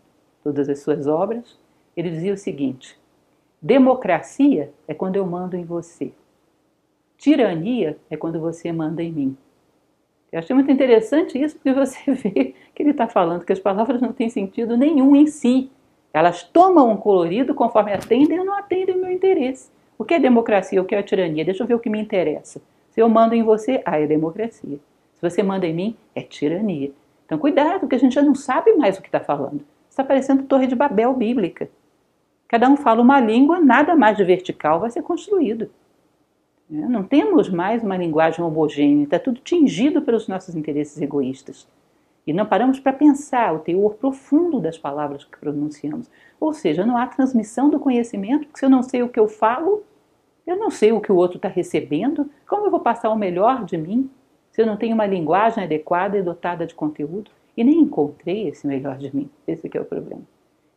[0.43, 1.59] Todas as suas obras.
[1.97, 2.95] Ele dizia o seguinte:
[3.59, 6.14] democracia é quando eu mando em você.
[7.18, 9.38] Tirania é quando você manda em mim.
[10.32, 13.99] Eu achei muito interessante isso, porque você vê que ele está falando que as palavras
[13.99, 15.72] não têm sentido nenhum em si.
[16.14, 19.74] Elas tomam um colorido conforme atendem ou não atendem o meu interesse.
[19.98, 20.82] O que é democracia?
[20.82, 21.46] O que é tirania?
[21.46, 22.62] Deixa eu ver o que me interessa.
[22.91, 24.78] Se eu mando em você, ah, é democracia.
[25.16, 26.91] Se você manda em mim, é tirania.
[27.26, 29.66] Então, cuidado, porque a gente já não sabe mais o que está falando.
[29.89, 31.70] Está parecendo Torre de Babel bíblica.
[32.48, 35.70] Cada um fala uma língua, nada mais de vertical vai ser construído.
[36.70, 36.88] Né?
[36.88, 41.68] Não temos mais uma linguagem homogênea, está tudo tingido pelos nossos interesses egoístas.
[42.26, 46.09] E não paramos para pensar o teor profundo das palavras que pronunciamos.
[46.39, 49.28] Ou seja, não há transmissão do conhecimento, porque se eu não sei o que eu
[49.28, 49.84] falo,
[50.47, 53.65] eu não sei o que o outro está recebendo, como eu vou passar o melhor
[53.65, 54.09] de mim
[54.51, 57.32] se eu não tenho uma linguagem adequada e dotada de conteúdo?
[57.57, 59.30] E nem encontrei esse melhor de mim.
[59.47, 60.21] Esse é o problema.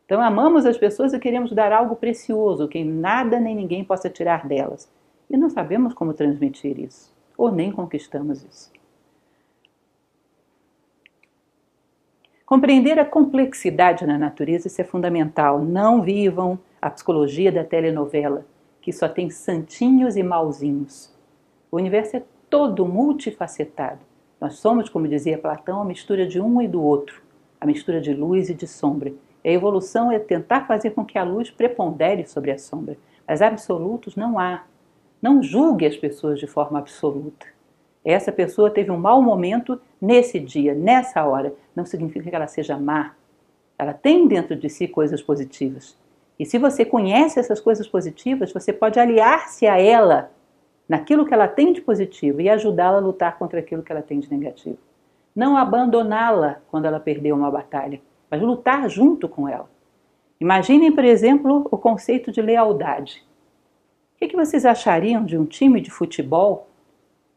[0.05, 4.47] Então amamos as pessoas e queremos dar algo precioso que nada nem ninguém possa tirar
[4.47, 4.89] delas
[5.29, 8.71] e não sabemos como transmitir isso, ou nem conquistamos isso.
[12.47, 15.59] Compreender a complexidade na natureza isso é fundamental.
[15.59, 18.45] Não vivam a psicologia da telenovela,
[18.79, 21.13] que só tem santinhos e malzinhos.
[21.69, 23.99] O universo é todo multifacetado.
[24.39, 27.21] Nós somos, como dizia Platão, a mistura de um e do outro,
[27.59, 29.11] a mistura de luz e de sombra.
[29.43, 32.97] E a evolução é tentar fazer com que a luz prepondere sobre a sombra.
[33.27, 34.63] Mas absolutos não há.
[35.21, 37.56] Não julgue as pessoas de forma absoluta.
[38.09, 41.53] Essa pessoa teve um mau momento nesse dia, nessa hora.
[41.75, 43.13] Não significa que ela seja má.
[43.77, 45.97] Ela tem dentro de si coisas positivas.
[46.39, 50.31] E se você conhece essas coisas positivas, você pode aliar-se a ela
[50.87, 54.21] naquilo que ela tem de positivo e ajudá-la a lutar contra aquilo que ela tem
[54.21, 54.77] de negativo.
[55.35, 57.99] Não abandoná-la quando ela perdeu uma batalha,
[58.31, 59.69] mas lutar junto com ela.
[60.39, 63.21] Imaginem, por exemplo, o conceito de lealdade.
[64.15, 66.67] O que vocês achariam de um time de futebol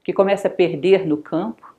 [0.03, 1.75] que começa a perder no campo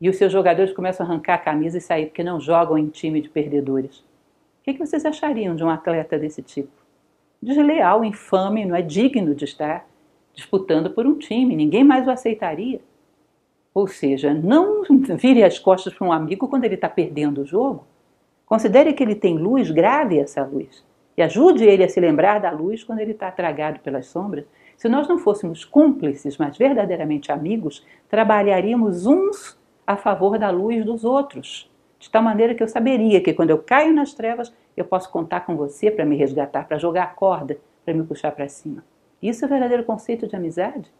[0.00, 2.88] e os seus jogadores começam a arrancar a camisa e sair porque não jogam em
[2.88, 3.98] time de perdedores?
[3.98, 4.04] O
[4.64, 6.72] que vocês achariam de um atleta desse tipo?
[7.40, 9.86] Desleal, infame, não é digno de estar
[10.34, 12.80] disputando por um time, ninguém mais o aceitaria.
[13.72, 14.82] Ou seja, não
[15.16, 17.86] vire as costas para um amigo quando ele está perdendo o jogo.
[18.44, 20.84] Considere que ele tem luz, grave essa luz.
[21.16, 24.44] E ajude ele a se lembrar da luz quando ele está tragado pelas sombras.
[24.76, 31.04] Se nós não fôssemos cúmplices, mas verdadeiramente amigos, trabalharíamos uns a favor da luz dos
[31.04, 31.70] outros.
[31.98, 35.40] De tal maneira que eu saberia que quando eu caio nas trevas, eu posso contar
[35.40, 38.84] com você para me resgatar, para jogar a corda, para me puxar para cima.
[39.22, 40.92] Isso é o verdadeiro conceito de amizade.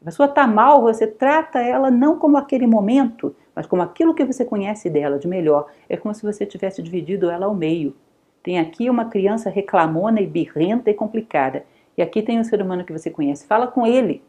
[0.00, 4.24] A pessoa está mal, você trata ela não como aquele momento, mas como aquilo que
[4.24, 5.70] você conhece dela de melhor.
[5.88, 7.94] É como se você tivesse dividido ela ao meio.
[8.42, 11.64] Tem aqui uma criança reclamona e birrenta e complicada.
[11.96, 13.46] E aqui tem um ser humano que você conhece.
[13.46, 14.22] Fala com ele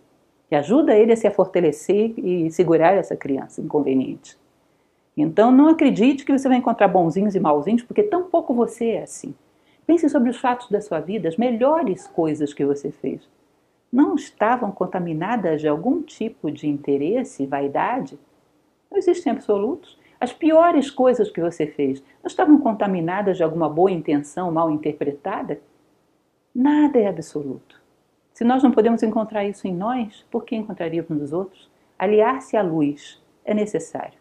[0.51, 4.37] e ajuda ele a se fortalecer e segurar essa criança inconveniente.
[5.15, 9.03] Então não acredite que você vai encontrar bonzinhos e malzinhos, porque tão pouco você é
[9.03, 9.33] assim.
[9.85, 13.27] Pense sobre os fatos da sua vida, as melhores coisas que você fez.
[13.91, 18.17] Não estavam contaminadas de algum tipo de interesse, vaidade?
[18.89, 19.99] Não existem absolutos.
[20.19, 25.59] As piores coisas que você fez não estavam contaminadas de alguma boa intenção mal interpretada?
[26.53, 27.81] Nada é absoluto.
[28.33, 31.69] Se nós não podemos encontrar isso em nós, por que encontraríamos nos outros?
[31.97, 34.17] Aliar-se à luz é necessário.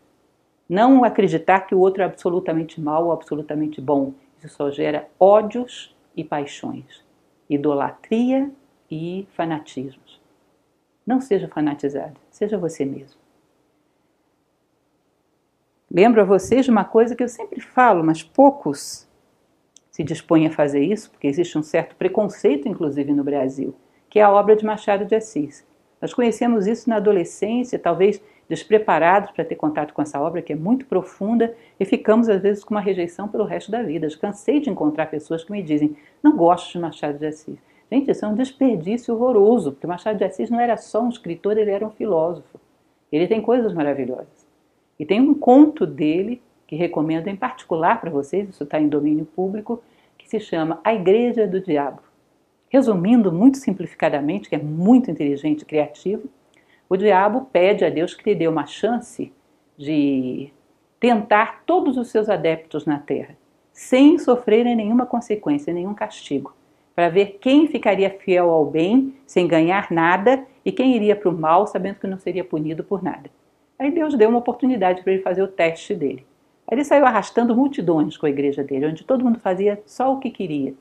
[0.69, 4.15] Não acreditar que o outro é absolutamente mal ou absolutamente bom.
[4.39, 7.05] Isso só gera ódios e paixões,
[7.49, 8.51] idolatria
[8.91, 10.21] e fanatismos.
[11.07, 13.21] Não seja fanatizado, seja você mesmo.
[15.91, 19.07] Lembro a vocês de uma coisa que eu sempre falo, mas poucos
[20.03, 23.75] se dispõem a fazer isso, porque existe um certo preconceito, inclusive no Brasil,
[24.11, 25.65] que é a obra de Machado de Assis.
[26.01, 30.57] Nós conhecemos isso na adolescência, talvez despreparados para ter contato com essa obra que é
[30.57, 34.07] muito profunda e ficamos às vezes com uma rejeição pelo resto da vida.
[34.07, 37.57] Eu cansei de encontrar pessoas que me dizem: "Não gosto de Machado de Assis".
[37.91, 41.57] Gente, isso é um desperdício horroroso, porque Machado de Assis não era só um escritor,
[41.57, 42.61] ele era um filósofo.
[43.13, 44.47] Ele tem coisas maravilhosas.
[44.99, 49.27] E tem um conto dele, que recomendo em particular para vocês, isso está em domínio
[49.27, 49.83] público,
[50.33, 52.01] se chama A Igreja do Diabo.
[52.71, 56.27] Resumindo muito simplificadamente, que é muito inteligente e criativo,
[56.89, 59.31] o diabo pede a Deus que lhe dê uma chance
[59.77, 60.51] de
[60.99, 63.37] tentar todos os seus adeptos na terra,
[63.75, 66.55] sem sofrerem nenhuma consequência, nenhum castigo,
[66.95, 71.39] para ver quem ficaria fiel ao bem sem ganhar nada e quem iria para o
[71.39, 73.31] mal sabendo que não seria punido por nada.
[73.79, 76.25] Aí Deus deu uma oportunidade para ele fazer o teste dele.
[76.73, 80.31] Ele saiu arrastando multidões com a igreja dele, onde todo mundo fazia só o que
[80.31, 80.73] queria.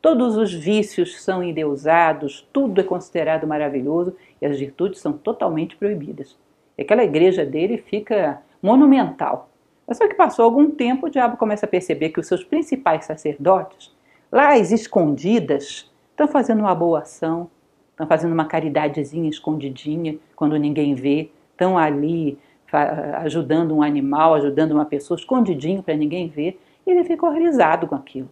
[0.00, 6.38] Todos os vícios são endeusados, tudo é considerado maravilhoso e as virtudes são totalmente proibidas.
[6.78, 9.48] E aquela igreja dele fica monumental.
[9.88, 13.06] Mas só que passou algum tempo, o diabo começa a perceber que os seus principais
[13.06, 13.92] sacerdotes,
[14.30, 17.50] lá escondidas, estão fazendo uma boa ação,
[17.90, 22.38] estão fazendo uma caridadezinha escondidinha, quando ninguém vê, estão ali
[22.72, 27.94] ajudando um animal, ajudando uma pessoa, escondidinho para ninguém ver, e ele fica horrorizado com
[27.94, 28.28] aquilo.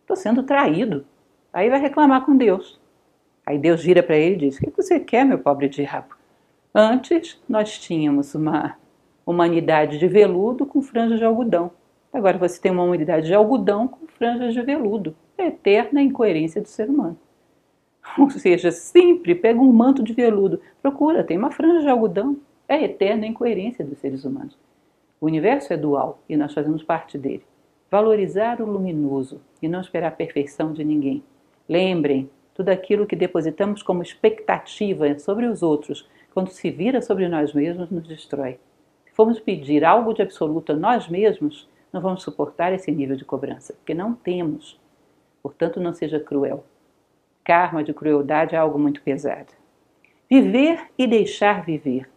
[0.00, 1.04] Estou sendo traído.
[1.52, 2.80] Aí vai reclamar com Deus.
[3.44, 6.14] Aí Deus vira para ele e diz: O que você quer, meu pobre diabo?
[6.74, 8.76] Antes nós tínhamos uma
[9.26, 11.70] humanidade de veludo com franjas de algodão.
[12.12, 15.14] Agora você tem uma humanidade de algodão com franjas de veludo.
[15.36, 17.18] É eterna incoerência do ser humano.
[18.18, 22.36] Ou seja, sempre pega um manto de veludo, procura, tem uma franja de algodão,
[22.68, 24.56] é a eterna incoerência dos seres humanos.
[25.20, 27.44] O universo é dual e nós fazemos parte dele.
[27.90, 31.22] Valorizar o luminoso e não esperar a perfeição de ninguém.
[31.68, 37.52] Lembrem, tudo aquilo que depositamos como expectativa sobre os outros, quando se vira sobre nós
[37.52, 38.58] mesmos, nos destrói.
[39.04, 43.24] Se formos pedir algo de absoluto a nós mesmos, não vamos suportar esse nível de
[43.24, 44.80] cobrança, porque não temos.
[45.42, 46.64] Portanto, não seja cruel.
[47.44, 49.52] Karma de crueldade é algo muito pesado.
[50.30, 52.11] Viver e deixar viver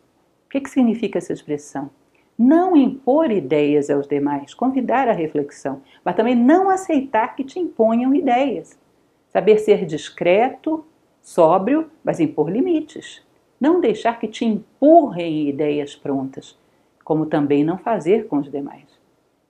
[0.56, 1.89] que, que significa essa expressão?
[2.38, 8.14] Não impor ideias aos demais, convidar a reflexão, mas também não aceitar que te imponham
[8.14, 8.78] ideias.
[9.30, 10.86] Saber ser discreto,
[11.22, 13.22] sóbrio, mas impor limites.
[13.60, 16.58] Não deixar que te empurrem ideias prontas,
[17.03, 18.88] como também não fazer com os demais.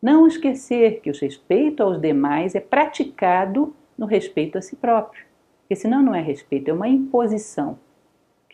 [0.02, 5.24] Não esquecer que o respeito aos demais é praticado no respeito a si próprio.
[5.62, 7.80] Porque senão não é respeito, é uma imposição.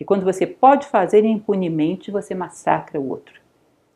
[0.01, 3.39] Que quando você pode fazer impunemente, você massacra o outro.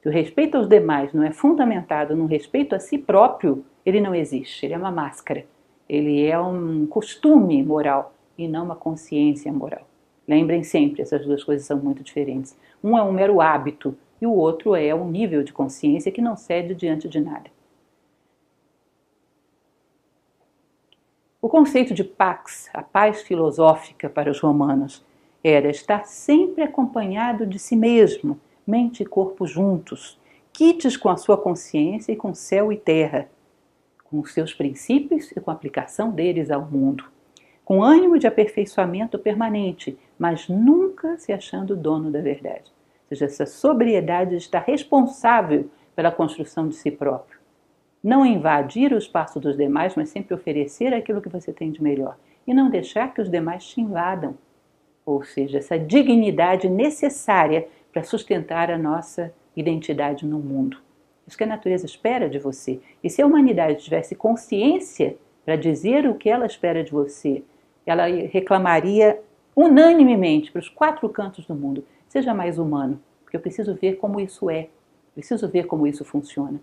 [0.04, 4.14] Se o respeito aos demais não é fundamentado no respeito a si próprio, ele não
[4.14, 5.48] existe, ele é uma máscara.
[5.90, 9.82] Ele é um costume moral e não uma consciência moral.
[10.28, 12.56] Lembrem sempre, essas duas coisas são muito diferentes.
[12.84, 16.38] Um é um mero hábito e o outro é um nível de consciência que não
[16.38, 17.50] cede diante de nada.
[21.42, 25.04] O conceito de pax, a paz filosófica para os romanos,
[25.48, 30.20] era estar sempre acompanhado de si mesmo, mente e corpo juntos,
[30.52, 33.30] quites com a sua consciência e com céu e terra,
[34.06, 37.06] com os seus princípios e com a aplicação deles ao mundo,
[37.64, 42.72] com ânimo de aperfeiçoamento permanente, mas nunca se achando dono da verdade.
[43.04, 47.38] Ou seja, essa sobriedade de estar responsável pela construção de si próprio.
[48.04, 52.18] Não invadir o espaço dos demais, mas sempre oferecer aquilo que você tem de melhor.
[52.48, 54.36] E não deixar que os demais te invadam.
[55.06, 60.78] Ou seja, essa dignidade necessária para sustentar a nossa identidade no mundo.
[61.28, 62.80] Isso que a natureza espera de você.
[63.04, 67.44] E se a humanidade tivesse consciência para dizer o que ela espera de você,
[67.86, 69.22] ela reclamaria
[69.56, 74.20] unanimemente para os quatro cantos do mundo: seja mais humano, porque eu preciso ver como
[74.20, 74.70] isso é,
[75.14, 76.60] preciso ver como isso funciona.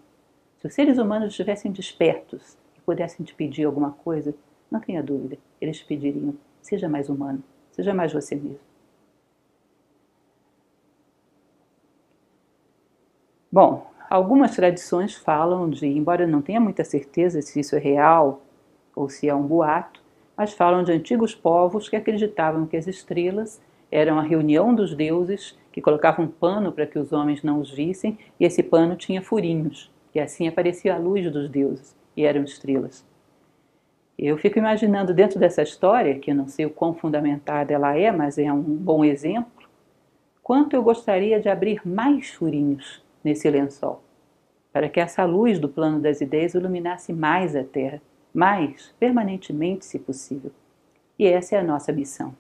[0.59, 4.35] Se os seres humanos estivessem despertos e pudessem te pedir alguma coisa,
[4.71, 7.43] não tenha dúvida, eles te pediriam: seja mais humano,
[7.73, 8.61] seja mais você mesmo.
[13.51, 18.41] Bom, algumas tradições falam de, embora eu não tenha muita certeza se isso é real
[18.95, 20.01] ou se é um boato,
[20.37, 23.61] mas falam de antigos povos que acreditavam que as estrelas
[23.91, 27.71] eram a reunião dos deuses que colocavam um pano para que os homens não os
[27.71, 32.45] vissem e esse pano tinha furinhos e assim aparecia a luz dos deuses e eram
[32.45, 33.05] estrelas.
[34.19, 38.13] Eu fico imaginando dentro dessa história, que eu não sei o quão fundamentada ela é,
[38.13, 39.69] mas é um bom exemplo,
[40.43, 44.03] quanto eu gostaria de abrir mais furinhos nesse lençol,
[44.73, 48.01] para que essa luz do plano das ideias iluminasse mais a Terra
[48.33, 50.51] mais permanentemente, se possível.
[51.19, 52.35] E essa é a nossa missão.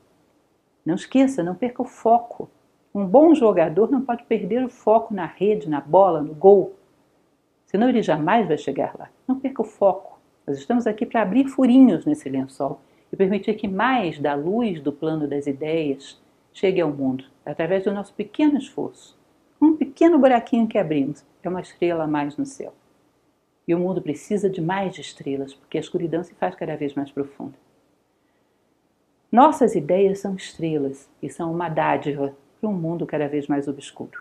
[0.84, 2.50] Não esqueça, não perca o foco.
[2.94, 6.74] Um bom jogador não pode perder o foco na rede, na bola, no gol.
[7.66, 9.10] Senão ele jamais vai chegar lá.
[9.26, 10.18] Não perca o foco.
[10.46, 12.80] Nós estamos aqui para abrir furinhos nesse lençol
[13.12, 16.20] e permitir que mais da luz do plano das ideias
[16.52, 19.16] chegue ao mundo, através do nosso pequeno esforço.
[19.60, 22.74] Um pequeno buraquinho que abrimos é uma estrela a mais no céu.
[23.66, 27.10] E o mundo precisa de mais estrelas, porque a escuridão se faz cada vez mais
[27.10, 27.54] profunda.
[29.30, 34.20] Nossas ideias são estrelas e são uma dádiva para um mundo cada vez mais obscuro.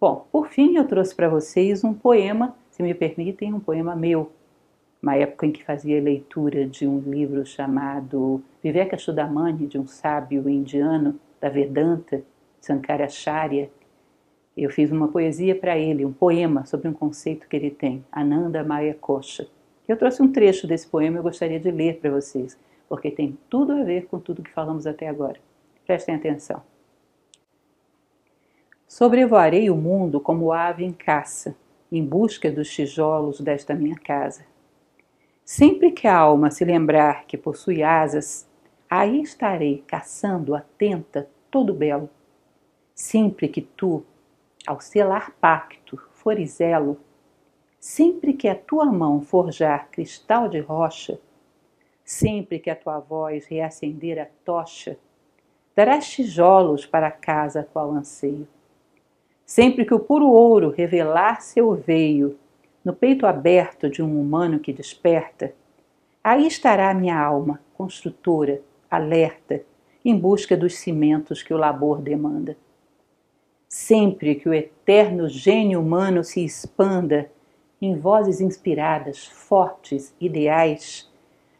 [0.00, 4.32] Bom, por fim, eu trouxe para vocês um poema, se me permitem, um poema meu,
[5.00, 10.48] uma época em que fazia leitura de um livro chamado Viveka Sudamani, de um sábio
[10.50, 12.24] indiano da Vedanta,
[12.60, 13.70] Sankaracharya,
[14.56, 18.64] eu fiz uma poesia para ele, um poema sobre um conceito que ele tem, Ananda
[18.64, 19.46] Maya Kosha.
[19.86, 22.58] Eu trouxe um trecho desse poema e eu gostaria de ler para vocês,
[22.88, 25.38] porque tem tudo a ver com tudo que falamos até agora.
[25.86, 26.60] Prestem atenção.
[28.88, 31.54] Sobrevoarei o mundo como ave em caça,
[31.96, 34.44] em busca dos tijolos desta minha casa.
[35.44, 38.48] Sempre que a alma se lembrar que possui asas,
[38.90, 42.10] aí estarei caçando atenta todo belo.
[42.94, 44.02] Sempre que tu,
[44.66, 46.98] ao selar pacto, forizelo,
[47.78, 51.20] sempre que a tua mão forjar cristal de rocha,
[52.04, 54.98] sempre que a tua voz reacender a tocha,
[55.76, 58.48] darás tijolos para a casa qual anseio.
[59.46, 62.38] Sempre que o puro ouro revelar seu veio
[62.84, 65.54] no peito aberto de um humano que desperta,
[66.22, 69.62] aí estará minha alma, construtora, alerta,
[70.04, 72.56] em busca dos cimentos que o labor demanda.
[73.68, 77.30] Sempre que o eterno gênio humano se expanda
[77.80, 81.10] em vozes inspiradas, fortes, ideais,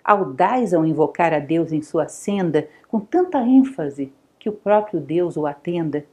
[0.03, 5.37] audaz ao invocar a Deus em sua senda, com tanta ênfase que o próprio Deus
[5.37, 6.05] o atenda,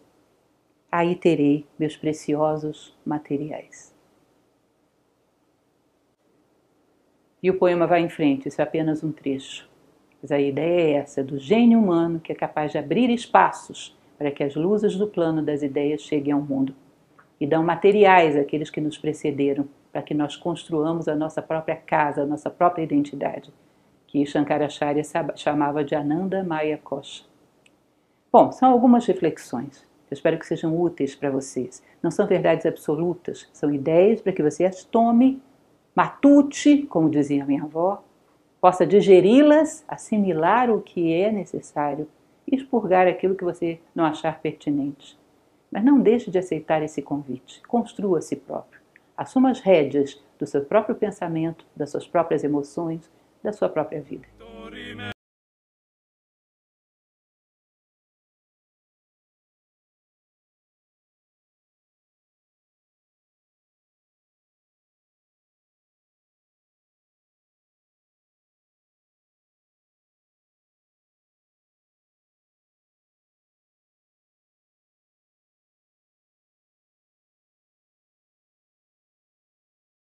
[0.92, 3.96] aí terei meus preciosos materiais.
[7.42, 9.70] E o poema vai em frente, isso é apenas um trecho.
[10.22, 14.30] Mas a ideia é essa, do gênio humano que é capaz de abrir espaços para
[14.30, 16.76] que as luzes do plano das ideias cheguem ao mundo
[17.40, 22.22] e dão materiais àqueles que nos precederam para que nós construamos a nossa própria casa,
[22.22, 23.52] a nossa própria identidade,
[24.06, 25.02] que Shankaracharya
[25.36, 27.24] chamava de Ananda Maya Kosha.
[28.32, 29.91] Bom, são algumas reflexões.
[30.12, 31.82] Eu espero que sejam úteis para vocês.
[32.04, 35.42] Não são verdades absolutas, são ideias para que você as tome,
[35.96, 38.04] matute, como dizia minha avó,
[38.60, 42.10] possa digeri-las, assimilar o que é necessário
[42.46, 45.18] e expurgar aquilo que você não achar pertinente.
[45.72, 47.62] Mas não deixe de aceitar esse convite.
[47.66, 48.82] Construa a si próprio.
[49.16, 53.10] Assuma as rédeas do seu próprio pensamento, das suas próprias emoções,
[53.42, 54.28] da sua própria vida.